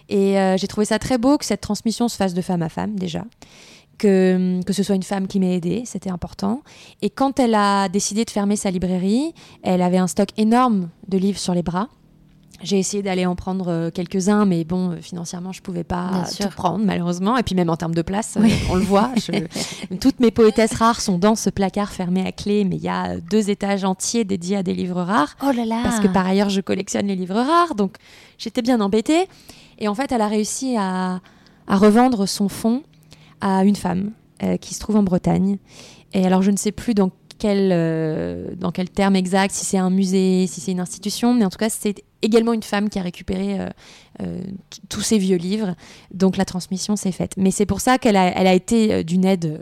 [0.08, 2.68] Et euh, j'ai trouvé ça très beau que cette transmission se fasse de femme à
[2.68, 3.24] femme, déjà.
[3.96, 6.62] Que, que ce soit une femme qui m'ait aidée, c'était important.
[7.00, 11.16] Et quand elle a décidé de fermer sa librairie, elle avait un stock énorme de
[11.16, 11.88] livres sur les bras.
[12.64, 16.48] J'ai essayé d'aller en prendre euh, quelques-uns, mais bon, euh, financièrement, je pouvais pas tout
[16.48, 17.36] prendre, malheureusement.
[17.36, 19.10] Et puis même en termes de place, euh, on le voit.
[20.00, 23.18] Toutes mes poétesses rares sont dans ce placard fermé à clé, mais il y a
[23.20, 25.36] deux étages entiers dédiés à des livres rares.
[25.42, 27.96] Oh là là Parce que par ailleurs, je collectionne les livres rares, donc
[28.38, 29.28] j'étais bien embêtée.
[29.78, 31.20] Et en fait, elle a réussi à,
[31.68, 32.82] revendre son fonds
[33.40, 34.12] à une femme
[34.60, 35.58] qui se trouve en Bretagne.
[36.12, 39.90] Et alors, je ne sais plus dans quel, dans quel terme exact, si c'est un
[39.90, 43.02] musée, si c'est une institution, mais en tout cas, c'est également une femme qui a
[43.02, 43.68] récupéré euh,
[44.22, 44.40] euh,
[44.88, 45.74] tous ces vieux livres.
[46.12, 47.34] Donc la transmission s'est faite.
[47.36, 49.60] Mais c'est pour ça qu'elle a, elle a été euh, d'une aide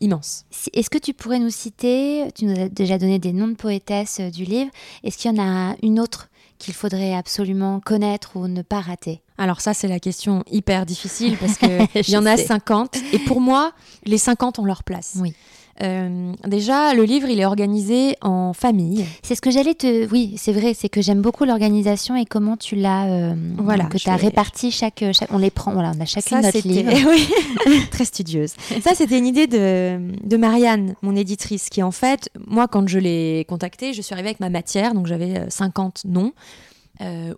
[0.00, 0.44] immense.
[0.74, 4.20] Est-ce que tu pourrais nous citer, tu nous as déjà donné des noms de poétesses
[4.20, 4.70] du livre,
[5.04, 9.22] est-ce qu'il y en a une autre qu'il faudrait absolument connaître ou ne pas rater?
[9.38, 12.96] Alors ça, c'est la question hyper difficile parce qu'il y en a 50.
[13.12, 13.72] Et pour moi,
[14.04, 15.18] les 50 ont leur place.
[15.20, 15.34] Oui.
[15.80, 19.06] Euh, déjà, le livre, il est organisé en famille.
[19.22, 20.08] C'est ce que j'allais te.
[20.10, 23.06] Oui, c'est vrai, c'est que j'aime beaucoup l'organisation et comment tu l'as.
[23.06, 23.84] Euh, voilà.
[23.84, 25.72] Que tu as réparti chaque, On les prend.
[25.72, 26.92] Voilà, on a chacune notre livre.
[27.66, 28.54] oui, très studieuse.
[28.82, 32.98] Ça, c'était une idée de, de Marianne, mon éditrice, qui en fait, moi, quand je
[32.98, 36.32] l'ai contactée, je suis arrivée avec ma matière, donc j'avais 50 euh, noms.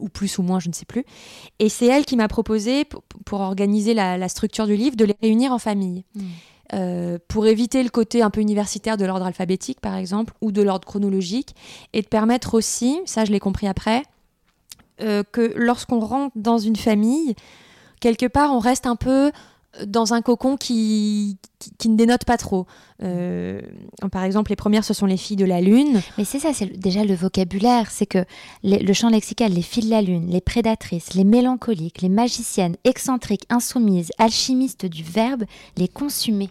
[0.01, 1.05] ou plus ou moins, je ne sais plus.
[1.61, 2.85] Et c'est elle qui m'a proposé,
[3.25, 6.05] pour, organiser la, structure du livre, de les réunir en famille.
[6.17, 6.23] Hmm.
[6.73, 10.63] Euh, pour éviter le côté un peu universitaire de l'ordre alphabétique, par exemple, ou de
[10.63, 11.55] l'ordre chronologique,
[11.93, 14.03] et de permettre aussi, ça je l'ai compris après,
[15.03, 17.35] euh, que lorsqu'on rentre dans une famille,
[18.01, 19.31] quelque part, on reste un peu
[19.87, 21.39] dans un cocon qui,
[21.79, 22.67] qui, ne dénote pas trop.
[23.03, 23.61] Euh,
[24.13, 26.01] par exemple, les premières, ce sont les filles de la Lune.
[26.19, 27.91] Mais c'est ça, c'est déjà le vocabulaire.
[27.91, 28.25] C'est que
[28.63, 33.47] le champ lexical, les filles de la Lune, les prédatrices, les mélancoliques, les magiciennes, excentriques,
[33.51, 35.45] insoumises, alchimistes du verbe,
[35.77, 36.51] les consumées.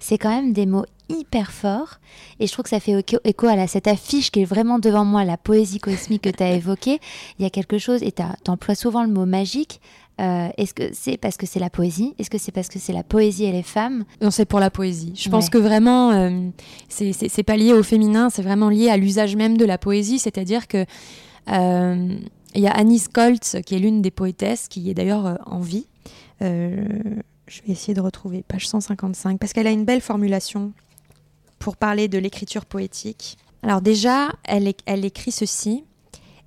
[0.00, 1.98] C'est quand même des mots hyper forts.
[2.40, 5.24] Et je trouve que ça fait écho à cette affiche qui est vraiment devant moi,
[5.24, 7.00] la poésie cosmique que tu as évoquée.
[7.38, 9.80] Il y a quelque chose, et tu emploies souvent le mot magique,
[10.18, 12.14] euh, est-ce que c'est parce que c'est la poésie?
[12.18, 14.04] Est-ce que c'est parce que c'est la poésie et les femmes?
[14.22, 15.12] Non, c'est pour la poésie.
[15.14, 16.48] Je pense que vraiment, euh,
[16.88, 20.18] c'est pas lié au féminin, c'est vraiment lié à l'usage même de la poésie.
[20.18, 20.86] C'est-à-dire que
[21.50, 22.16] euh,
[22.54, 25.86] il y a Anis Koltz, qui est l'une des poétesses, qui est d'ailleurs en vie.
[26.40, 30.72] je vais essayer de retrouver page 155, parce qu'elle a une belle formulation
[31.58, 33.36] pour parler de l'écriture poétique.
[33.62, 35.84] Alors déjà, elle, elle écrit ceci.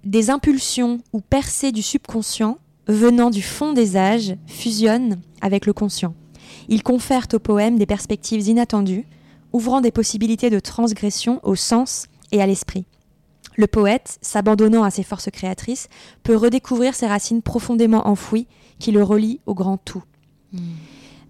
[0.05, 2.57] Des impulsions ou percées du subconscient
[2.89, 6.15] venant du fond des âges, fusionnent avec le conscient.
[6.67, 9.05] Ils confèrent au poème des perspectives inattendues,
[9.53, 12.85] ouvrant des possibilités de transgression au sens et à l'esprit.
[13.55, 15.87] Le poète, s'abandonnant à ses forces créatrices,
[16.23, 18.47] peut redécouvrir ses racines profondément enfouies
[18.79, 20.03] qui le relient au grand tout.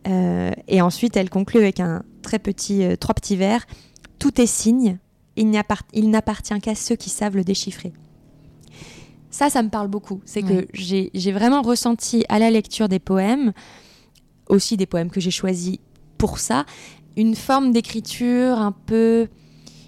[0.07, 3.65] Euh, et ensuite, elle conclut avec un très petit, euh, trois petits vers.
[4.17, 4.97] Tout est signe,
[5.35, 7.93] il n'appartient qu'à ceux qui savent le déchiffrer.
[9.31, 10.21] Ça, ça me parle beaucoup.
[10.25, 13.53] C'est que j'ai vraiment ressenti à la lecture des poèmes,
[14.47, 15.77] aussi des poèmes que j'ai choisis
[16.17, 16.65] pour ça,
[17.15, 19.27] une forme d'écriture un peu.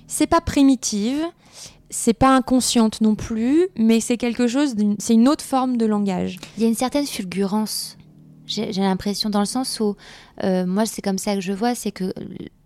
[0.07, 1.21] C'est pas primitive,
[1.89, 6.37] c'est pas inconsciente non plus, mais c'est quelque chose, c'est une autre forme de langage.
[6.57, 7.97] Il y a une certaine fulgurance
[8.51, 9.95] j'ai l'impression dans le sens où,
[10.43, 12.13] euh, moi, c'est comme ça que je vois, c'est que,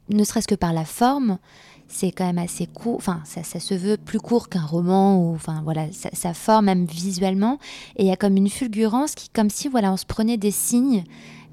[0.09, 1.37] ne serait-ce que par la forme,
[1.87, 5.35] c'est quand même assez court, enfin, ça, ça, se veut plus court qu'un roman, ou,
[5.35, 7.59] enfin, voilà, ça, forme même visuellement,
[7.95, 10.51] et il y a comme une fulgurance qui, comme si, voilà, on se prenait des
[10.51, 11.03] signes,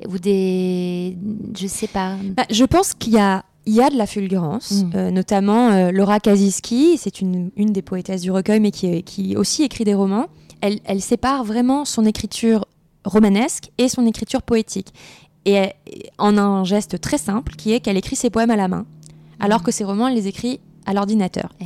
[0.08, 1.16] ou des,
[1.56, 2.16] je sais pas.
[2.36, 4.90] Bah, je pense qu'il y a il y a de la fulgurance, mm.
[4.96, 9.36] euh, notamment euh, Laura Kaziski, c'est une, une, des poétesses du recueil, mais qui, qui
[9.36, 10.26] aussi écrit des romans.
[10.60, 12.66] Elle, elle, sépare vraiment son écriture
[13.04, 14.92] romanesque et son écriture poétique.
[15.44, 15.70] Et
[16.18, 18.86] en un geste très simple, qui est qu'elle écrit ses poèmes à la main,
[19.42, 21.50] alors que ses romans, elle les écrit à l'ordinateur.
[21.60, 21.64] Eh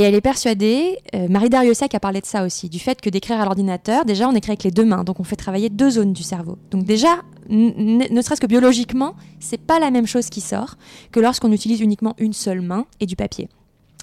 [0.00, 3.10] et, elle est persuadée, euh, Marie Dariussec a parlé de ça aussi, du fait que
[3.10, 5.90] d'écrire à l'ordinateur, déjà on écrit avec les deux mains, donc on fait travailler deux
[5.90, 6.56] zones du cerveau.
[6.70, 10.76] Donc déjà, ne serait-ce que biologiquement, c'est pas la même chose qui sort
[11.10, 13.48] que lorsqu'on utilise uniquement une seule main et du papier.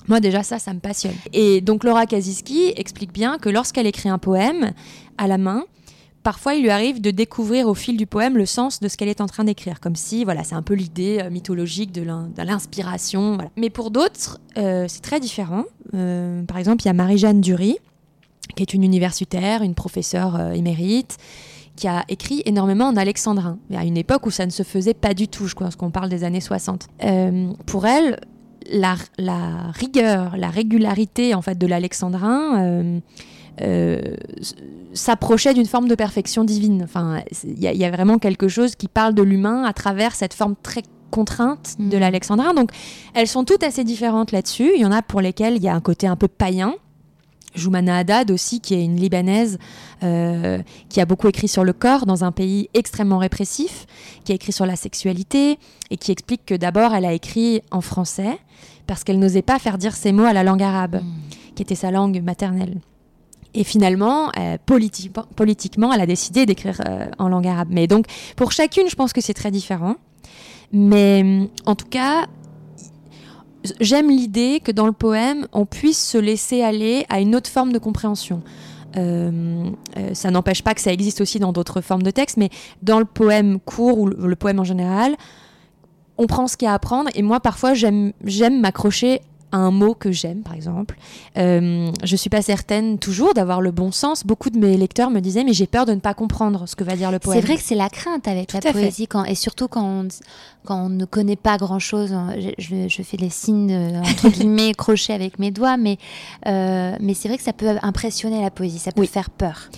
[0.08, 1.16] Moi déjà ça, ça me passionne.
[1.34, 4.74] Et donc Laura Kaziski explique bien que lorsqu'elle écrit un poème
[5.18, 5.64] à la main,
[6.26, 9.10] parfois il lui arrive de découvrir au fil du poème le sens de ce qu'elle
[9.10, 12.04] est en train d'écrire, comme si, voilà, c'est un peu l'idée euh, mythologique de
[12.44, 13.38] l'inspiration.
[13.56, 15.66] Mais pour d'autres, euh, c'est très différent.
[15.94, 17.78] Euh, par exemple, il y a Marie-Jeanne Dury,
[18.56, 21.18] qui est une universitaire, une professeure émérite,
[21.76, 25.14] qui a écrit énormément en alexandrin, à une époque où ça ne se faisait pas
[25.14, 26.88] du tout, je pense qu'on parle des années 60.
[27.68, 28.20] pour elle,
[28.72, 33.02] la, la, rigueur, la régularité en fait de l'alexandrin
[34.94, 36.82] s'approchait d'une forme de perfection divine.
[36.84, 40.56] Enfin, il y, a vraiment quelque chose qui parle de l'humain à travers cette forme
[40.62, 42.00] très contrainte de mm.
[42.00, 42.54] l'alexandrin.
[42.54, 42.72] Donc,
[43.14, 44.72] elles sont toutes assez différentes là-dessus.
[44.76, 46.76] Il y en a pour lesquelles il y a un côté un peu païen.
[47.54, 49.58] Joumana Haddad aussi, qui est une Libanaise,
[50.04, 53.86] euh, qui a beaucoup écrit sur le corps dans un pays extrêmement répressif,
[54.26, 55.58] qui a écrit sur la sexualité
[55.90, 58.38] et qui explique que d'abord elle a écrit en français
[58.88, 61.54] parce qu'elle n'osait pas faire dire ses mots à la langue arabe, mm.
[61.56, 62.82] qui était sa langue maternelle.
[63.56, 67.70] Et finalement, euh, politiquement, elle a décidé d'écrire euh, en langue arabe.
[67.72, 69.96] Mais donc, pour chacune, je pense que c'est très différent.
[70.74, 72.26] Mais en tout cas,
[73.80, 77.72] j'aime l'idée que dans le poème, on puisse se laisser aller à une autre forme
[77.72, 78.44] de compréhension.
[78.98, 79.70] Euh,
[80.14, 82.50] ça n'empêche pas que ça existe aussi dans d'autres formes de texte, mais
[82.82, 85.16] dans le poème court ou le, le poème en général,
[86.18, 87.10] on prend ce qu'il y a à apprendre.
[87.16, 88.14] Et moi, parfois, j'aime
[88.60, 89.22] m'accrocher
[89.58, 90.98] un mot que j'aime, par exemple.
[91.38, 94.26] Euh, je suis pas certaine toujours d'avoir le bon sens.
[94.26, 96.84] Beaucoup de mes lecteurs me disaient, mais j'ai peur de ne pas comprendre ce que
[96.84, 97.40] va dire le poème.
[97.40, 100.08] C'est vrai que c'est la crainte avec la poésie, quand, et surtout quand on,
[100.66, 102.14] quand on ne connaît pas grand-chose.
[102.14, 102.36] Hein.
[102.58, 105.98] Je, je, fais les signes, entre guillemets, crochets avec mes doigts, mais,
[106.48, 109.70] euh, mais c'est vrai que ça peut impressionner la poésie, ça peut faire peur.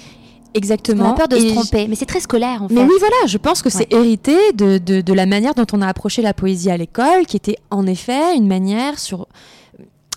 [0.54, 1.10] Exactement.
[1.10, 2.74] On a peur de se tromper, mais c'est très scolaire en fait.
[2.74, 5.82] Mais oui, voilà, je pense que c'est hérité de, de, de, la manière dont on
[5.82, 9.28] a approché la poésie à l'école, qui était en effet une manière sur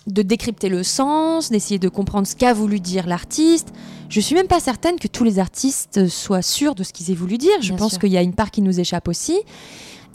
[0.07, 3.71] de décrypter le sens, d'essayer de comprendre ce qu'a voulu dire l'artiste.
[4.09, 7.15] Je suis même pas certaine que tous les artistes soient sûrs de ce qu'ils aient
[7.15, 7.61] voulu dire.
[7.61, 9.37] Je pense qu'il y a une part qui nous échappe aussi.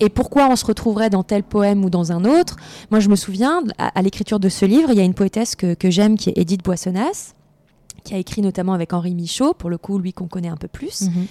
[0.00, 2.56] Et pourquoi on se retrouverait dans tel poème ou dans un autre?
[2.90, 5.76] Moi, je me souviens, à, l'écriture de ce livre, il y a une poétesse que,
[5.90, 7.34] j'aime qui est Edith Boissonnas,
[8.04, 10.68] qui a écrit notamment avec Henri Michaud, pour le coup, lui qu'on connaît un peu
[10.68, 11.02] plus.
[11.02, 11.26] Mhm.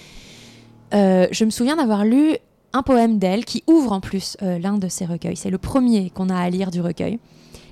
[0.94, 2.38] Euh, je me souviens d'avoir lu
[2.74, 5.38] un poème d'elle qui ouvre en plus euh, l'un de ses recueils.
[5.38, 7.20] C'est le premier qu'on a à lire du recueil.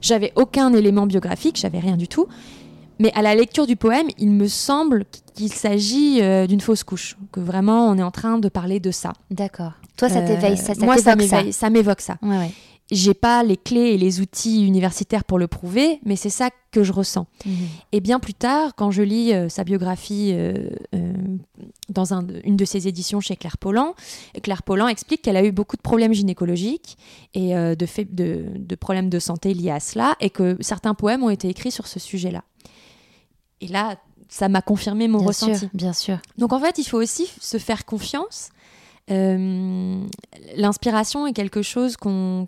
[0.04, 2.28] J'avais aucun élément biographique, j'avais rien du tout.
[3.00, 7.18] Mais à la lecture du poème, il me semble qu'il s'agit euh, d'une fausse couche,
[7.32, 9.14] que vraiment on est en train de parler de ça.
[9.32, 9.72] D'accord.
[9.98, 12.18] Toi, ça t'éveille, ça, ça Moi, ça m'évoque ça.
[12.22, 12.52] Ouais, ouais
[12.96, 16.84] j'ai pas les clés et les outils universitaires pour le prouver, mais c'est ça que
[16.84, 17.28] je ressens.
[17.46, 17.54] Mhm.
[17.92, 21.14] Et bien plus tard, quand je lis euh, sa biographie euh, euh,
[21.90, 23.94] dans une de ses éditions chez Claire Pollan,
[24.42, 26.98] Claire Pollan explique qu'elle a eu beaucoup de problèmes gynécologiques
[27.34, 31.30] et de, fait, de, problèmes de santé liés à cela, et que certains poèmes ont
[31.30, 32.44] été écrits sur ce sujet-là.
[33.62, 33.98] Et là,
[34.30, 35.68] ça m'a confirmé mon ressenti.
[35.74, 36.18] bien sûr.
[36.38, 38.50] Donc en fait, il faut aussi se faire confiance
[39.12, 40.06] euh,
[40.56, 42.48] l'inspiration est quelque chose qu'on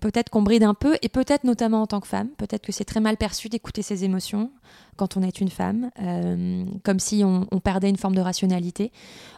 [0.00, 2.28] peut-être qu'on bride un peu, et peut-être notamment en tant que femme.
[2.38, 4.50] Peut-être que c'est très mal perçu d'écouter ses émotions
[4.96, 8.92] quand on est une femme, euh, comme si on, perdait une forme de rationalité.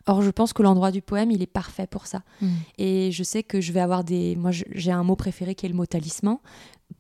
[0.06, 2.22] Or, je pense que l'endroit du poème, il est parfait pour ça.
[2.40, 2.48] Mm.
[2.78, 4.34] Et je sais que je vais avoir des...
[4.36, 6.38] Moi, j'ai un mot préféré qui est le mot talisman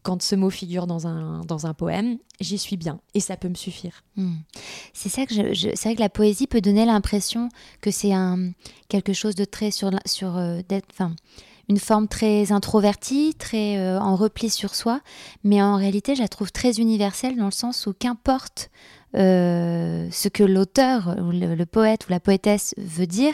[0.04, 3.48] quand ce mot figure dans un, dans un poème, j'y suis bien et ça peut
[3.48, 4.04] me suffire.
[4.16, 4.36] Hmm.
[4.92, 7.48] C'est ça que je, vrai que la poésie peut donner l'impression
[7.80, 8.52] que c'est un
[8.88, 10.94] quelque chose de très sur sur euh, d'être
[11.68, 15.00] une forme très introvertie, très euh, en repli sur soi,
[15.42, 18.70] mais en réalité, je la trouve très universelle dans le sens où qu'importe
[19.16, 23.32] euh, ce que l'auteur, ou le, poète ou la poétesse veut dire,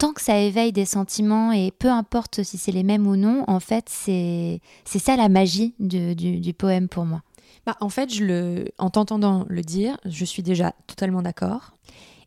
[0.00, 3.44] tant que ça éveille des sentiments et peu importe si c'est les mêmes ou non,
[3.48, 7.22] en fait, c'est ça la magie du, poème pour moi.
[7.66, 11.72] Bah, en fait, je le, en t'entendant le dire, je suis déjà totalement d'accord.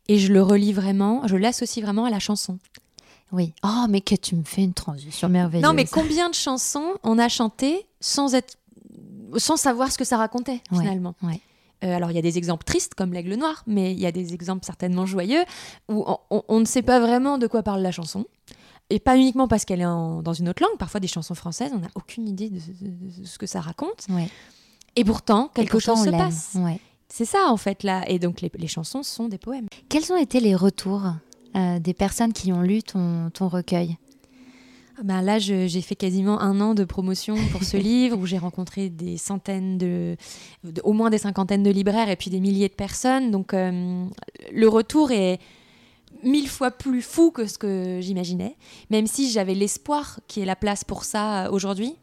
[0.06, 2.58] Et je le relis vraiment, je l'associe vraiment à la chanson.
[3.32, 3.52] Oui.
[3.64, 5.66] Oh, mais que tu me fais une transition merveilleuse.
[5.66, 8.56] Non, mais combien de chansons on a chanté sans être,
[9.36, 11.16] sans savoir ce que ça racontait finalement?
[11.22, 11.40] Ouais.
[11.92, 14.34] Alors il y a des exemples tristes comme l'aigle noir, mais il y a des
[14.34, 15.44] exemples certainement joyeux
[15.88, 18.26] où on, ne sait pas vraiment de quoi parle la chanson.
[18.90, 21.78] Et pas uniquement parce qu'elle est dans une autre langue, parfois des chansons françaises, on
[21.78, 22.60] n'a aucune idée de,
[23.24, 24.06] ce que ça raconte.
[24.96, 26.56] Et pourtant, quelque chose se passe.
[27.08, 28.04] C'est ça en fait là.
[28.08, 29.66] Et donc les, chansons sont des poèmes.
[29.88, 31.04] Quels ont été les retours
[31.56, 33.96] euh, des personnes qui ont lu ton recueil?
[33.96, 34.03] ah
[35.02, 38.90] ben là, j'ai fait quasiment un an de promotion pour ce livre où j'ai rencontré
[38.90, 40.16] des centaines de,
[40.84, 43.30] au moins des cinquantaines de libraires et puis des milliers de personnes.
[43.30, 44.04] Donc euh,
[44.52, 45.40] le retour est
[46.22, 48.56] mille fois plus fou que ce que j'imaginais,
[48.90, 51.96] même si j'avais l'espoir qu'il y ait la place pour ça aujourd'hui.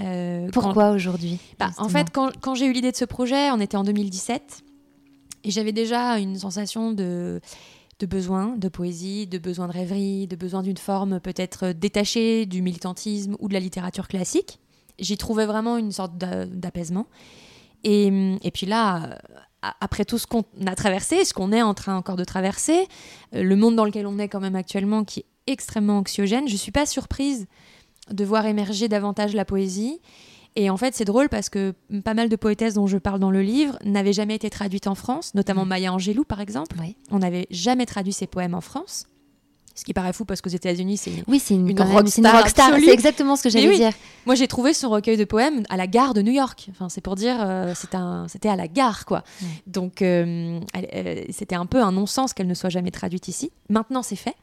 [0.00, 3.60] Euh, Pourquoi aujourd'hui bah, En fait, quand, quand j'ai eu l'idée de ce projet, on
[3.60, 4.64] était en 2017
[5.44, 7.40] et j'avais déjà une sensation de
[7.98, 12.62] de besoin de poésie, de besoin de rêverie, de besoin d'une forme peut-être détachée du
[12.62, 14.60] militantisme ou de la littérature classique.
[14.98, 17.06] J'y trouvais vraiment une sorte d'apaisement.
[17.84, 19.18] Et, puis là,
[19.62, 22.86] après tout ce qu'on a traversé, ce qu'on est en train encore de traverser,
[23.34, 26.52] euh, le monde dans lequel on est quand même actuellement, qui est extrêmement anxiogène, je
[26.52, 27.46] ne suis pas surprise
[28.10, 30.00] de voir émerger davantage la poésie
[30.58, 31.72] et en fait, c'est drôle parce que
[32.04, 34.96] pas mal de poétesses dont je parle dans le livre n'avaient jamais été traduites en
[34.96, 35.68] France, notamment mm.
[35.68, 36.74] Maya Angelou, par exemple.
[37.12, 39.06] On n'avait jamais traduit ses poèmes en France.
[39.76, 42.44] Ce qui paraît fou parce qu'aux États-Unis, c'est oui, c'est une, une rockstar.
[42.80, 43.92] C'est exactement ce que j'allais dire.
[44.26, 46.66] Moi, j'ai trouvé son recueil de poèmes à la gare de New York.
[46.72, 47.72] Enfin, c'est pour dire, euh,
[48.26, 49.22] c'était à la gare, quoi.
[49.68, 50.58] Donc, euh,
[51.30, 53.52] c'était un peu un non-sens qu'elle ne soit jamais traduite ici.
[53.68, 54.34] Maintenant, c'est fait.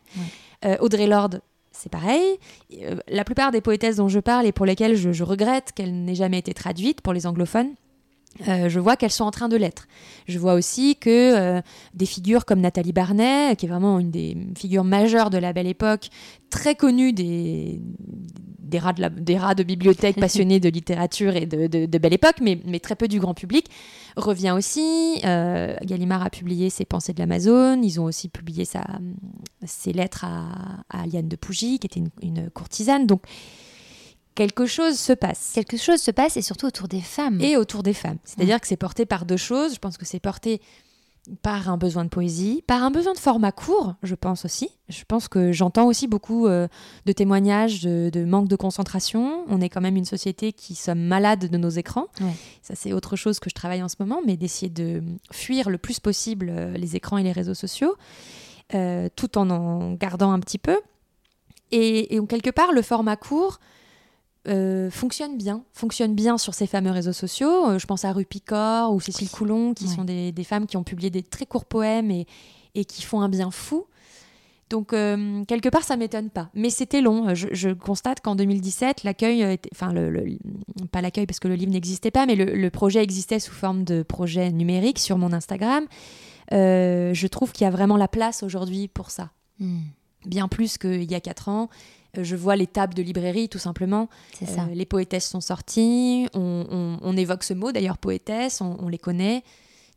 [0.63, 1.41] Euh, Audrey Lorde
[1.77, 2.37] c'est pareil.
[2.81, 6.15] Euh, la plupart des poétesses dont je parle et pour lesquelles je, regrette qu'elles n'aient
[6.15, 7.73] jamais été traduites pour les anglophones,
[8.47, 9.87] euh, je vois qu'elles sont en train de l'être.
[10.27, 11.61] Je vois aussi que euh,
[11.93, 15.67] des figures comme Nathalie Barnet, qui est vraiment une des figures majeures de la belle
[15.67, 16.09] époque,
[16.49, 17.79] très connue des,
[18.65, 22.13] des, rats, de la, des rats de bibliothèque passionnés de littérature et de, de, belle
[22.13, 23.67] époque, mais, mais, très peu du grand public,
[24.17, 25.19] revient aussi.
[25.23, 27.83] Euh, Gallimard a publié ses Pensées de l'Amazone.
[27.83, 28.85] Ils ont aussi publié sa,
[29.65, 33.07] ses lettres à, à Liane de Pougy, qui était une, une courtisane.
[33.07, 33.21] Donc,
[34.35, 35.51] quelque chose se passe.
[35.55, 37.41] Quelque chose se passe et surtout autour des femmes.
[37.41, 38.17] Et autour des femmes.
[38.23, 39.73] C'est-à-dire que c'est porté par deux choses.
[39.73, 40.61] Je pense que c'est porté
[41.41, 44.69] par un besoin de poésie, par un besoin de format court, je pense aussi.
[44.89, 46.67] Je pense que j'entends aussi beaucoup euh,
[47.05, 49.43] de témoignages de, manque de concentration.
[49.47, 52.07] On est quand même une société qui sommes malades de nos écrans.
[52.61, 55.77] Ça, c'est autre chose que je travaille en ce moment, mais d'essayer de fuir le
[55.77, 57.95] plus possible euh, les écrans et les réseaux sociaux,
[58.73, 60.79] euh, tout en en gardant un petit peu.
[61.71, 63.59] Et, et quelque part, le format court,
[64.47, 67.69] euh, fonctionne bien, fonctionne bien sur ces fameux réseaux sociaux.
[67.69, 71.09] Euh, je pense à Rupicor ou Cécile Coulon, qui sont des, femmes qui ont publié
[71.09, 72.27] des très courts poèmes et,
[72.75, 73.85] et qui font un bien fou.
[74.69, 76.49] Donc, euh, quelque part, ça m'étonne pas.
[76.53, 77.33] Mais c'était long.
[77.33, 80.37] Je, constate qu'en 2017, l'accueil, enfin, le,
[80.91, 84.03] pas l'accueil parce que le livre n'existait pas, mais le, projet existait sous forme de
[84.03, 85.85] projet numérique sur mon Instagram.
[86.51, 89.31] je trouve qu'il y a vraiment la place aujourd'hui pour ça.
[89.59, 89.81] Hmm.
[90.25, 91.69] Bien plus qu'il y a quatre ans euh,
[92.23, 94.09] je vois les tables de librairie, tout simplement.
[94.41, 94.67] Euh, ça.
[94.73, 96.27] les poétesses sont sorties.
[96.33, 99.43] On, évoque ce mot, d'ailleurs, poétesse, on, les connaît.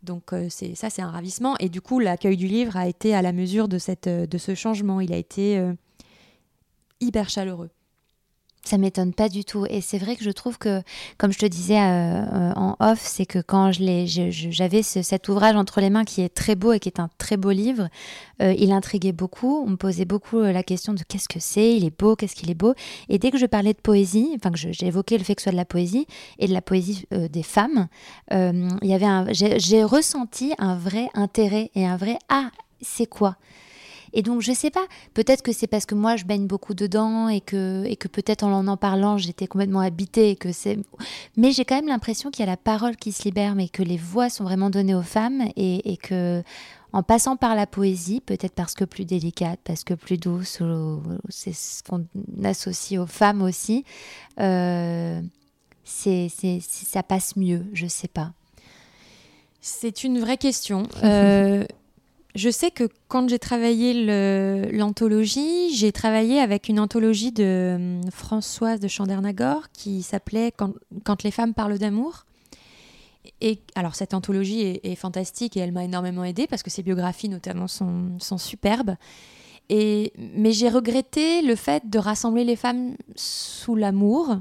[0.05, 1.57] Donc euh, c'est ça, c'est un ravissement.
[1.59, 4.55] Et du coup, l'accueil du livre a été à la mesure de, cette, de ce
[4.55, 5.01] changement.
[5.01, 5.61] Il a été
[7.01, 7.71] hyper chaleureux.
[8.69, 9.65] Ça m'étonne pas du tout.
[9.71, 10.83] Et c'est vrai que je trouve que,
[11.17, 15.81] comme je te disais euh, euh, en off, c'est que quand j'avais cet ouvrage entre
[15.81, 17.89] les mains qui est très beau et qui est un très beau livre,
[18.43, 19.65] euh, il intriguait beaucoup.
[19.67, 22.51] On me posait beaucoup la question de qu'est-ce que c'est, il est beau, qu'est-ce qu'il
[22.51, 22.75] est beau.
[23.09, 25.53] Et dès que je parlais de poésie, enfin que évoqué le fait que ce soit
[25.53, 26.07] de la poésie
[26.39, 27.89] et de la poésie des femmes,
[28.31, 32.51] j'ai ressenti un vrai intérêt et un vrai ah
[32.83, 33.37] c'est quoi?
[34.13, 37.29] Et donc, je sais pas, peut-être que c'est parce que moi, je baigne beaucoup dedans
[37.29, 40.31] et que, et que peut-être en en parlant, j'étais complètement habitée.
[40.31, 40.79] Et que c'est...
[41.37, 43.83] Mais j'ai quand même l'impression qu'il y a la parole qui se libère, mais que
[43.83, 46.43] les voix sont vraiment données aux femmes et, et que
[46.93, 50.63] en passant par la poésie, peut-être parce que plus délicate, parce que plus douce,
[51.29, 52.07] c'est ce qu'on
[52.43, 53.85] associe aux femmes aussi,
[54.41, 55.21] euh,
[55.85, 58.33] c'est, c'est, ça passe mieux Je sais pas.
[59.61, 60.85] C'est une vraie question.
[61.03, 61.65] Euh,
[62.39, 63.93] je sais que quand j'ai travaillé
[64.73, 71.31] l'anthologie, j'ai travaillé avec une anthologie de hum, Françoise de Chandernagor qui s'appelait quand, les
[71.31, 72.25] femmes parlent d'amour.
[73.41, 77.29] Et alors cette anthologie est, fantastique et elle m'a énormément aidée parce que ses biographies
[77.29, 78.95] notamment sont, sont superbes.
[79.69, 84.39] Et, mais j'ai regretté le fait de rassembler les femmes sous l'amour.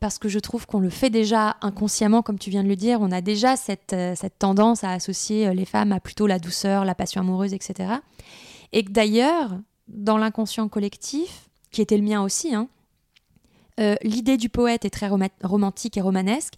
[0.00, 2.98] Parce que je trouve qu'on le fait déjà inconsciemment, comme tu viens de le dire.
[3.00, 6.84] On a déjà cette, euh, tendance à associer euh, les femmes à plutôt la douceur,
[6.84, 7.94] la passion amoureuse, etc.
[8.72, 12.68] Et que d'ailleurs, dans l'inconscient collectif, qui était le mien aussi, hein,
[13.80, 15.08] euh, l'idée du poète est très
[15.42, 16.54] romantique et romanesque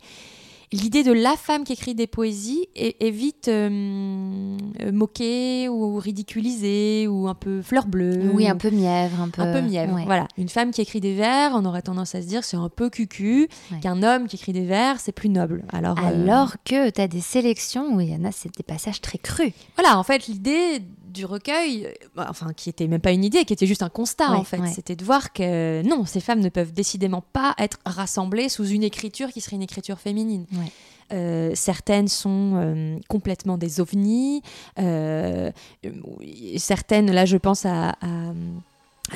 [0.73, 7.09] l'idée de la femme qui écrit des poésies est, vite euh, euh, moquée ou ridiculisée
[7.09, 8.31] ou un peu fleur bleue.
[8.33, 9.21] Oui, un peu mièvre.
[9.21, 10.29] Un peu, un peu mièvre, voilà.
[10.39, 12.89] Une femme qui écrit des vers, on aurait tendance à se dire c'est un peu
[12.89, 13.49] cucu,
[13.83, 15.65] qu'un homme qui écrit des vers, c'est plus noble.
[15.73, 18.63] Alors, euh, Alors que tu as des sélections où il y en a, c'est des
[18.63, 19.53] passages très crus.
[19.77, 23.53] Voilà, en fait, l'idée du recueil, bah, enfin qui était même pas une idée, qui
[23.53, 26.73] était juste un constat en fait, c'était de voir que non, ces femmes ne peuvent
[26.73, 30.47] décidément pas être rassemblées sous une écriture qui serait une écriture féminine.
[31.13, 34.43] Euh, certaines sont euh, complètement des ovnis,
[34.79, 35.51] euh,
[36.57, 37.97] certaines, là je pense à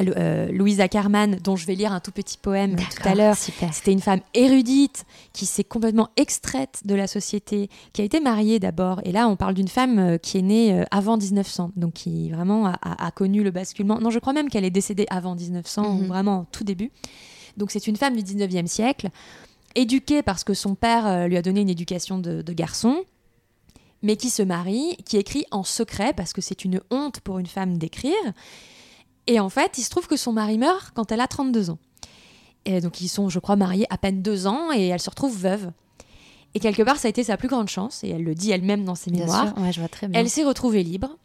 [0.00, 3.36] euh, Louisa Carman, dont je vais lire un tout petit poème tout à l'heure.
[3.36, 8.58] C'était une femme érudite qui s'est complètement extraite de la société, qui a été mariée
[8.58, 9.00] d'abord.
[9.04, 12.30] Et là, on parle d'une femme euh, qui est née euh, avant 1900, donc qui
[12.30, 14.00] vraiment a, connu le basculement.
[14.00, 16.06] Non, je crois même qu'elle est décédée avant 1900, mhm.
[16.06, 16.90] vraiment tout début.
[17.56, 19.10] Donc c'est une femme du 19e siècle,
[19.74, 23.04] éduquée parce que son père lui a donné une éducation de garçon
[24.04, 27.46] mais qui se marie, qui écrit en secret parce que c'est une honte pour une
[27.46, 28.12] femme d'écrire
[29.26, 31.78] et en fait, il se trouve que son mari meurt quand elle a 32 ans.
[32.66, 35.36] Et donc ils sont, je crois, mariés à peine deux ans et elle se retrouve
[35.36, 35.70] veuve.
[36.54, 38.84] Et quelque part, ça a été sa plus grande chance, et elle le dit elle-même
[38.84, 39.52] dans ses mémoires.
[39.72, 40.20] je vois très bien.
[40.20, 41.16] Elle s'est retrouvée libre.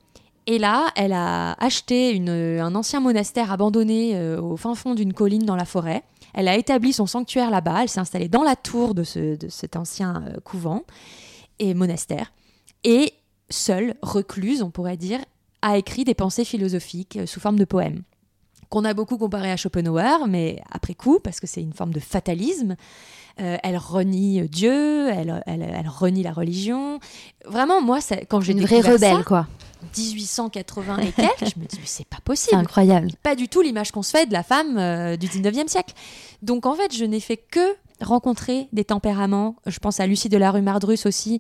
[0.48, 5.14] Et là, elle a acheté une, un ancien monastère abandonné euh, au fin fond d'une
[5.14, 6.04] colline dans la forêt.
[6.34, 7.84] Elle a établi son sanctuaire là-bas.
[7.84, 10.86] Elle s'est installée dans la tour de, ce, de cet ancien euh, couvent
[11.60, 12.34] et monastère.
[12.84, 13.14] Et
[13.52, 15.20] seule, recluse, on pourrait dire,
[15.62, 18.04] a écrit des pensées philosophiques euh, sous forme de poèmes
[18.70, 22.00] qu'on a beaucoup comparé à Schopenhauer, mais après coup, parce que c'est une forme de
[22.00, 22.76] fatalisme.
[23.40, 27.00] Euh, elle renie Dieu, elle, elle, renie la religion.
[27.46, 28.00] Vraiment, moi,
[28.30, 29.48] quand j'ai une vraie rebelle, quoi.
[29.98, 32.50] 1880 et quelques, je me dis mais c'est pas possible.
[32.52, 33.12] C'est incroyable.
[33.24, 35.94] Pas du tout l'image qu'on se fait de la femme euh, du 19e siècle.
[36.42, 39.56] Donc en fait, je n'ai fait que rencontrer des tempéraments.
[39.66, 41.40] Je pense à Lucie de la rue Mardrus aussi,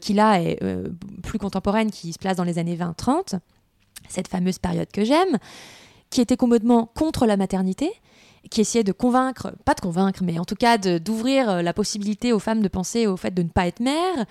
[0.00, 0.60] qui là est
[1.24, 3.40] plus contemporaine, qui se place dans les années 20-30
[4.08, 5.38] cette fameuse période que j'aime,
[6.10, 7.90] qui était complètement contre la maternité,
[8.50, 12.32] qui essayait de convaincre, pas de convaincre, mais en tout cas d'ouvrir euh, la possibilité
[12.32, 14.24] aux femmes de penser au fait de ne pas être mère,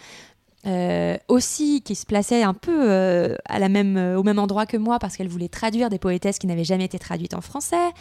[0.65, 3.36] euh, aussi qui se plaçait un peu euh,
[4.17, 6.97] au même endroit que moi parce qu'elle voulait traduire des poétesses qui n'avaient jamais été
[6.97, 7.91] traduites en français.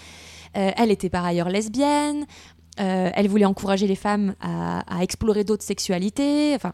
[0.55, 2.27] elle était par ailleurs lesbienne.
[2.77, 6.55] elle voulait encourager les femmes à, à explorer d'autres sexualités.
[6.55, 6.73] Enfin,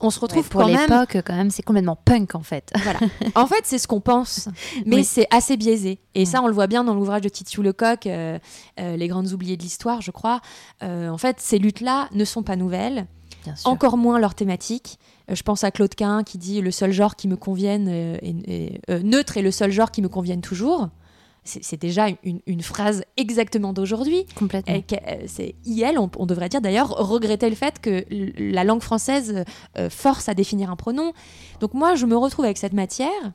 [0.00, 2.72] on se retrouve pour l'époque quand même c'est complètement punk en fait.
[2.82, 3.00] Voilà.
[3.34, 4.48] En fait c'est ce qu'on pense
[4.86, 6.00] mais c'est assez biaisé.
[6.14, 8.38] Et ça on le voit bien dans l'ouvrage de Titiou Lecoq euh,
[8.80, 10.40] euh, les grandes oubliées de l'histoire je crois.
[10.82, 13.06] Euh, en fait ces luttes là ne sont pas nouvelles
[13.64, 14.98] encore moins leur thématique
[15.30, 19.36] je pense à Claude Quin qui dit le seul genre qui me convienne est, neutre
[19.36, 20.88] est le seul genre qui me convienne toujours
[21.44, 24.24] c'est déjà une, phrase exactement d'aujourd'hui.
[24.34, 24.74] Complètement.
[24.74, 28.04] Euh, c'est IL, on, on, devrait dire d'ailleurs, regretter le fait que
[28.38, 29.44] la langue française
[29.78, 31.12] euh, force à définir un pronom.
[31.60, 33.32] Donc moi, je me retrouve avec cette matière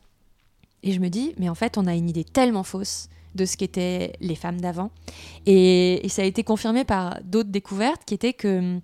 [0.82, 3.58] et je me dis, mais en fait, on a une idée tellement fausse de ce
[3.58, 4.90] qu'étaient les femmes d'avant.
[5.46, 8.82] Et, ça a été confirmé par d'autres découvertes qui étaient que hum,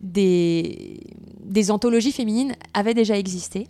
[0.00, 1.00] des,
[1.44, 3.68] des anthologies féminines avaient déjà existé.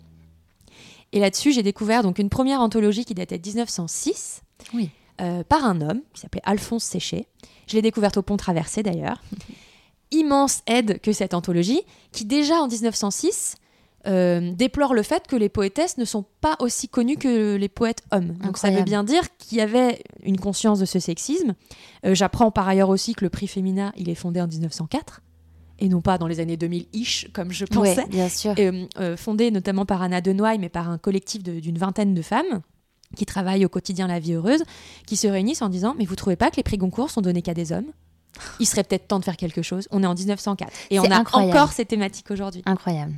[1.13, 4.41] Et là-dessus, j'ai découvert donc une première anthologie qui datait de 1906
[4.73, 4.89] oui.
[5.21, 7.27] Euh, par un homme qui s'appelait Alphonse Séché.
[7.67, 9.21] Je l'ai découverte au Pont Traversé d'ailleurs.
[10.11, 11.81] Immense aide que cette anthologie,
[12.11, 13.55] qui déjà en 1906
[14.07, 18.03] euh, déplore le fait que les poétesses ne sont pas aussi connues que les poètes
[18.11, 18.33] hommes.
[18.43, 21.55] Donc ça veut bien dire qu'il y avait une conscience de ce sexisme.
[22.05, 25.21] Euh, j'apprends par ailleurs aussi que le prix Féminin, il est fondé en 1904
[25.79, 28.05] et non pas dans les années 2000-ish, comme je pensais.
[28.09, 28.53] bien sûr.
[29.15, 32.61] fondé notamment par Anna Denoy, mais par un collectif d'une vingtaine de femmes
[33.15, 34.63] qui travaillent au quotidien la vie heureuse,
[35.05, 37.41] qui se réunissent en disant Mais vous trouvez pas que les prix Goncourt sont donnés
[37.41, 37.91] qu'à des hommes?
[38.59, 39.87] Il serait peut-être temps de faire quelque chose.
[39.91, 42.61] On est en 1904 et on a encore ces thématiques aujourd'hui.
[42.65, 43.13] Incroyable.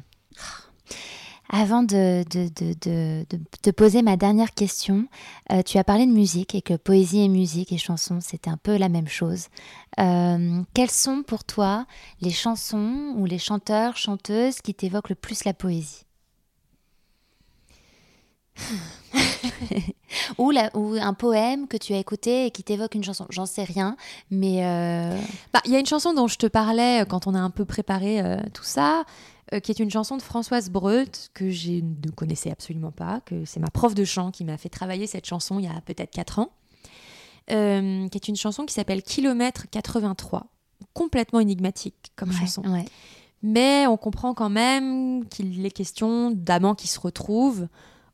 [1.50, 5.08] Avant de, te poser ma dernière question,
[5.52, 8.58] euh, tu as parlé de musique et que poésie et musique et chansons, c'était un
[8.58, 9.48] peu la même chose.
[10.00, 11.86] Euh, quelles sont pour toi
[12.20, 16.07] les chansons ou les chanteurs, chanteuses qui t'évoquent le plus la poésie?
[20.38, 23.26] ou, ou, un poème que tu as écouté et qui t'évoque une chanson.
[23.30, 23.96] J'en sais rien,
[24.32, 24.66] mais...
[24.66, 25.18] Euh,
[25.54, 27.66] bah, il y a une chanson dont je te parlais quand on a un peu
[27.66, 28.22] préparé
[28.54, 29.04] tout ça.
[29.54, 33.46] Euh, qui est une chanson de Françoise Breut que je ne connaissais absolument pas, que
[33.46, 36.12] c'est ma prof de chant qui m'a fait travailler cette chanson il y a peut-être
[36.12, 36.50] 4 ans,
[37.52, 40.48] euh, qui est une chanson qui s'appelle Kilomètre 83,
[40.94, 42.62] complètement énigmatique comme chanson.
[43.42, 47.70] Mais on comprend quand même qu'il est question d'amants qui se retrouvent,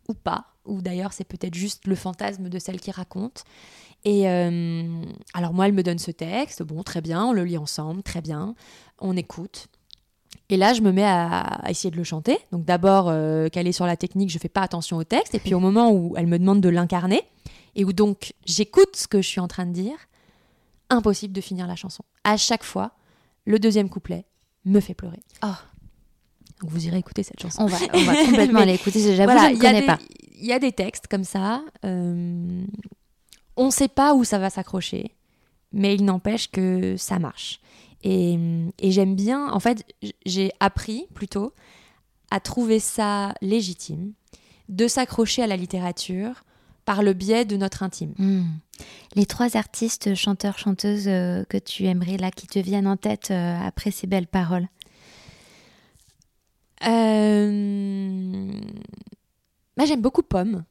[0.07, 3.43] ou pas, ou d'ailleurs c'est peut-être juste le fantasme de celle qui raconte.
[4.05, 5.01] Et euh,
[5.33, 8.21] alors moi, elle me donne ce texte, bon, très bien, on le lit ensemble, très
[8.21, 8.55] bien,
[8.99, 9.67] on écoute.
[10.49, 12.37] Et là, je me mets à, essayer de le chanter.
[12.51, 15.35] Donc d'abord, euh, qu'elle est sur la technique, je fais pas attention au texte.
[15.35, 17.21] Et puis au moment où elle me demande de l'incarner,
[17.75, 19.95] et où donc j'écoute ce que je suis en train de dire,
[20.89, 22.03] impossible de finir la chanson.
[22.23, 22.91] À chaque fois,
[23.45, 24.25] le deuxième couplet
[24.65, 25.19] me fait pleurer.
[25.43, 25.47] Oh.
[26.63, 27.61] Donc vous irez écouter cette chanson.
[27.61, 29.01] On va, on va complètement l'écouter.
[29.15, 29.99] J'avoue, voilà, je ne connais pas.
[30.39, 31.61] Il y a des textes comme ça.
[31.83, 32.63] Euh,
[33.57, 35.11] on ne sait pas où ça va s'accrocher,
[35.73, 37.59] mais il n'empêche que ça marche.
[38.03, 38.37] Et,
[38.81, 39.85] j'aime bien, en fait,
[40.25, 41.53] j'ai appris plutôt
[42.31, 44.13] à trouver ça légitime
[44.69, 46.43] de s'accrocher à la littérature
[46.85, 48.13] par le biais de notre intime.
[48.17, 48.43] Hmm.
[49.15, 53.31] Les trois artistes, chanteurs, chanteuses euh, que tu aimerais là, qui te viennent en tête
[53.31, 54.67] euh, après ces belles paroles?
[56.87, 58.51] Euh...
[59.77, 60.63] Bah, J'aime beaucoup Pomme.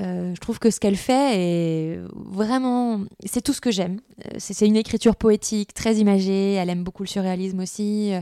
[0.00, 3.04] Euh, je trouve que ce qu'elle fait est vraiment.
[3.24, 4.00] C'est tout ce que j'aime.
[4.26, 6.54] Euh, c'est une écriture poétique, très imagée.
[6.54, 8.12] Elle aime beaucoup le surréalisme aussi.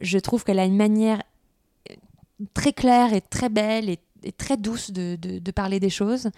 [0.00, 1.22] Je trouve qu'elle a une manière
[2.54, 3.98] très claire et très belle et,
[4.36, 6.30] très douce de, parler des choses.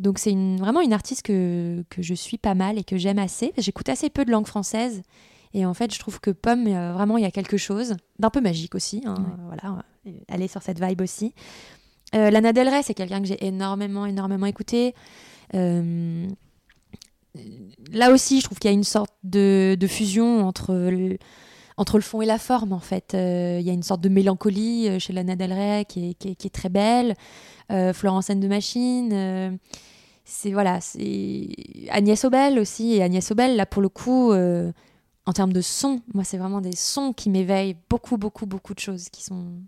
[0.00, 3.52] Donc c'est vraiment une artiste que, que, je suis pas mal et que j'aime assez.
[3.58, 5.02] J'écoute assez peu de langue française.
[5.54, 8.40] Et en fait, je trouve que Pomme, vraiment, il y a quelque chose d'un peu
[8.40, 9.02] magique aussi.
[9.06, 9.14] Hein,
[9.46, 9.84] Voilà,
[10.28, 11.32] elle est sur cette vibe aussi.
[12.14, 14.94] Euh, Lana Del Rey, c'est quelqu'un que j'ai énormément, énormément écouté.
[15.54, 16.26] Euh,
[17.90, 21.18] là aussi, je trouve qu'il y a une sorte de, fusion entre le,
[21.76, 23.14] entre le fond et la forme, en fait.
[23.14, 26.68] Euh, il y a une sorte de mélancolie chez Lana Del Rey qui est, très
[26.68, 27.14] belle.
[27.94, 29.58] Florence and de Machine.
[30.24, 31.48] c'est voilà, c'est
[31.90, 32.92] Agnès Obel aussi.
[32.92, 34.32] Et Agnès Obel, là, pour le coup,
[35.26, 38.80] en termes de son, moi, c'est vraiment des sons qui m'éveillent beaucoup, beaucoup, beaucoup de
[38.80, 39.62] choses qui sont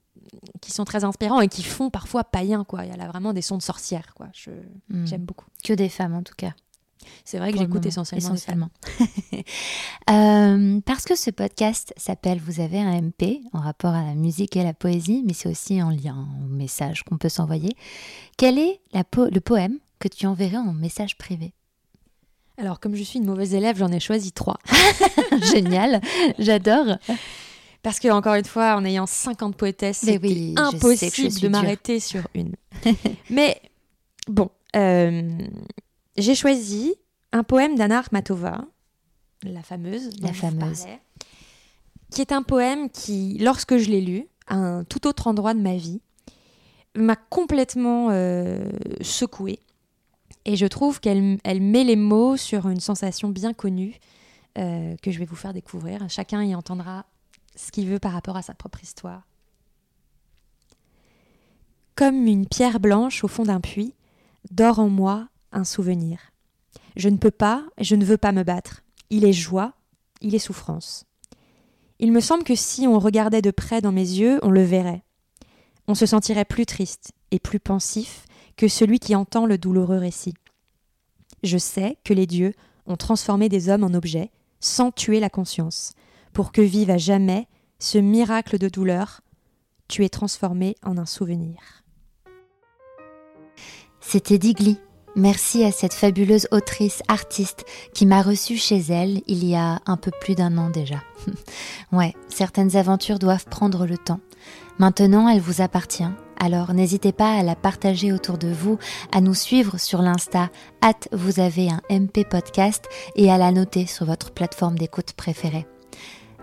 [0.61, 2.85] qui sont très inspirants et qui font parfois païen quoi.
[2.85, 4.27] Il y a là vraiment des sons de sorcières quoi.
[4.89, 5.07] Hmm.
[5.07, 5.47] j'aime beaucoup.
[5.65, 6.53] Que des femmes en tout cas.
[7.25, 8.35] C'est vrai que j'écoute essentiellement.
[8.35, 8.71] essentiellement.
[10.11, 14.57] euh, parce que ce podcast s'appelle Vous avez un MP en rapport à la musique
[14.57, 17.77] et la poésie, mais c'est aussi en lien au message qu'on peut s'envoyer.
[18.37, 21.55] Quel est la le poème que tu enverrais en message privé?
[22.59, 24.59] Alors, comme je suis une mauvaise élève, j'en ai choisi trois.
[25.53, 26.01] Génial,
[26.39, 26.97] j'adore.
[27.83, 30.21] Parce que, encore une fois, en ayant 50 poétesses, c'est
[30.57, 32.55] impossible de m'arrêter sur une.
[33.31, 33.61] Mais
[34.27, 35.39] bon, euh,
[36.17, 36.95] j'ai choisi
[37.33, 38.65] un poème d'Anna Akhmatova,
[39.43, 40.11] la fameuse.
[40.21, 40.87] La fameuse.
[42.11, 45.61] qui est un poème qui, lorsque je l'ai lu, à un tout autre endroit de
[45.61, 46.01] ma vie,
[46.95, 48.71] m'a complètement euh,
[49.03, 49.61] secouée.
[50.47, 53.99] Et je trouve qu'elle elle met les mots sur une sensation bien connue
[54.57, 56.09] euh, que je vais vous faire découvrir.
[56.09, 57.05] Chacun y entendra
[57.57, 59.27] ce qu'il veut par rapport à sa propre histoire.
[61.97, 63.95] Comme une pierre blanche au fond d'un puits,
[64.53, 66.21] dort en moi un souvenir.
[66.95, 68.85] Je ne peux pas, je ne veux pas me battre.
[69.11, 69.73] Il est joie,
[70.21, 71.07] il est souffrance.
[71.99, 75.03] Il me semble que si on regardait de près dans mes yeux, on le verrait.
[75.89, 78.26] On se sentirait plus triste et plus pensif
[78.57, 80.35] que celui qui entend le douloureux récit.
[81.43, 82.55] Je sais que les dieux
[82.87, 84.31] ont transformé des hommes en objets
[84.61, 85.93] sans tuer la conscience,
[86.33, 87.47] pour que vive à jamais
[87.79, 89.21] ce miracle de douleur,
[89.89, 91.85] tu es transformé en un souvenir.
[94.01, 94.79] C'était Digli.
[95.15, 99.97] Merci à cette fabuleuse autrice artiste qui m'a reçue chez elle il y a un
[99.97, 101.03] peu plus d'un an déjà.
[101.93, 104.21] ouais, certaines aventures doivent prendre le temps.
[104.79, 106.05] Maintenant, elle vous appartient.
[106.39, 108.79] Alors n'hésitez pas à la partager autour de vous,
[109.13, 110.51] à nous suivre sur l'Insta,
[110.83, 112.85] hâte vous avez un MP podcast
[113.15, 115.67] et à la noter sur votre plateforme d'écoute préférée.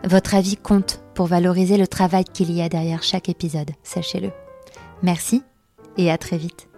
[0.03, 4.31] Votre avis compte pour valoriser le travail qu'il y a derrière chaque épisode, sachez-le.
[5.01, 5.43] Merci
[5.97, 6.72] et à très vite.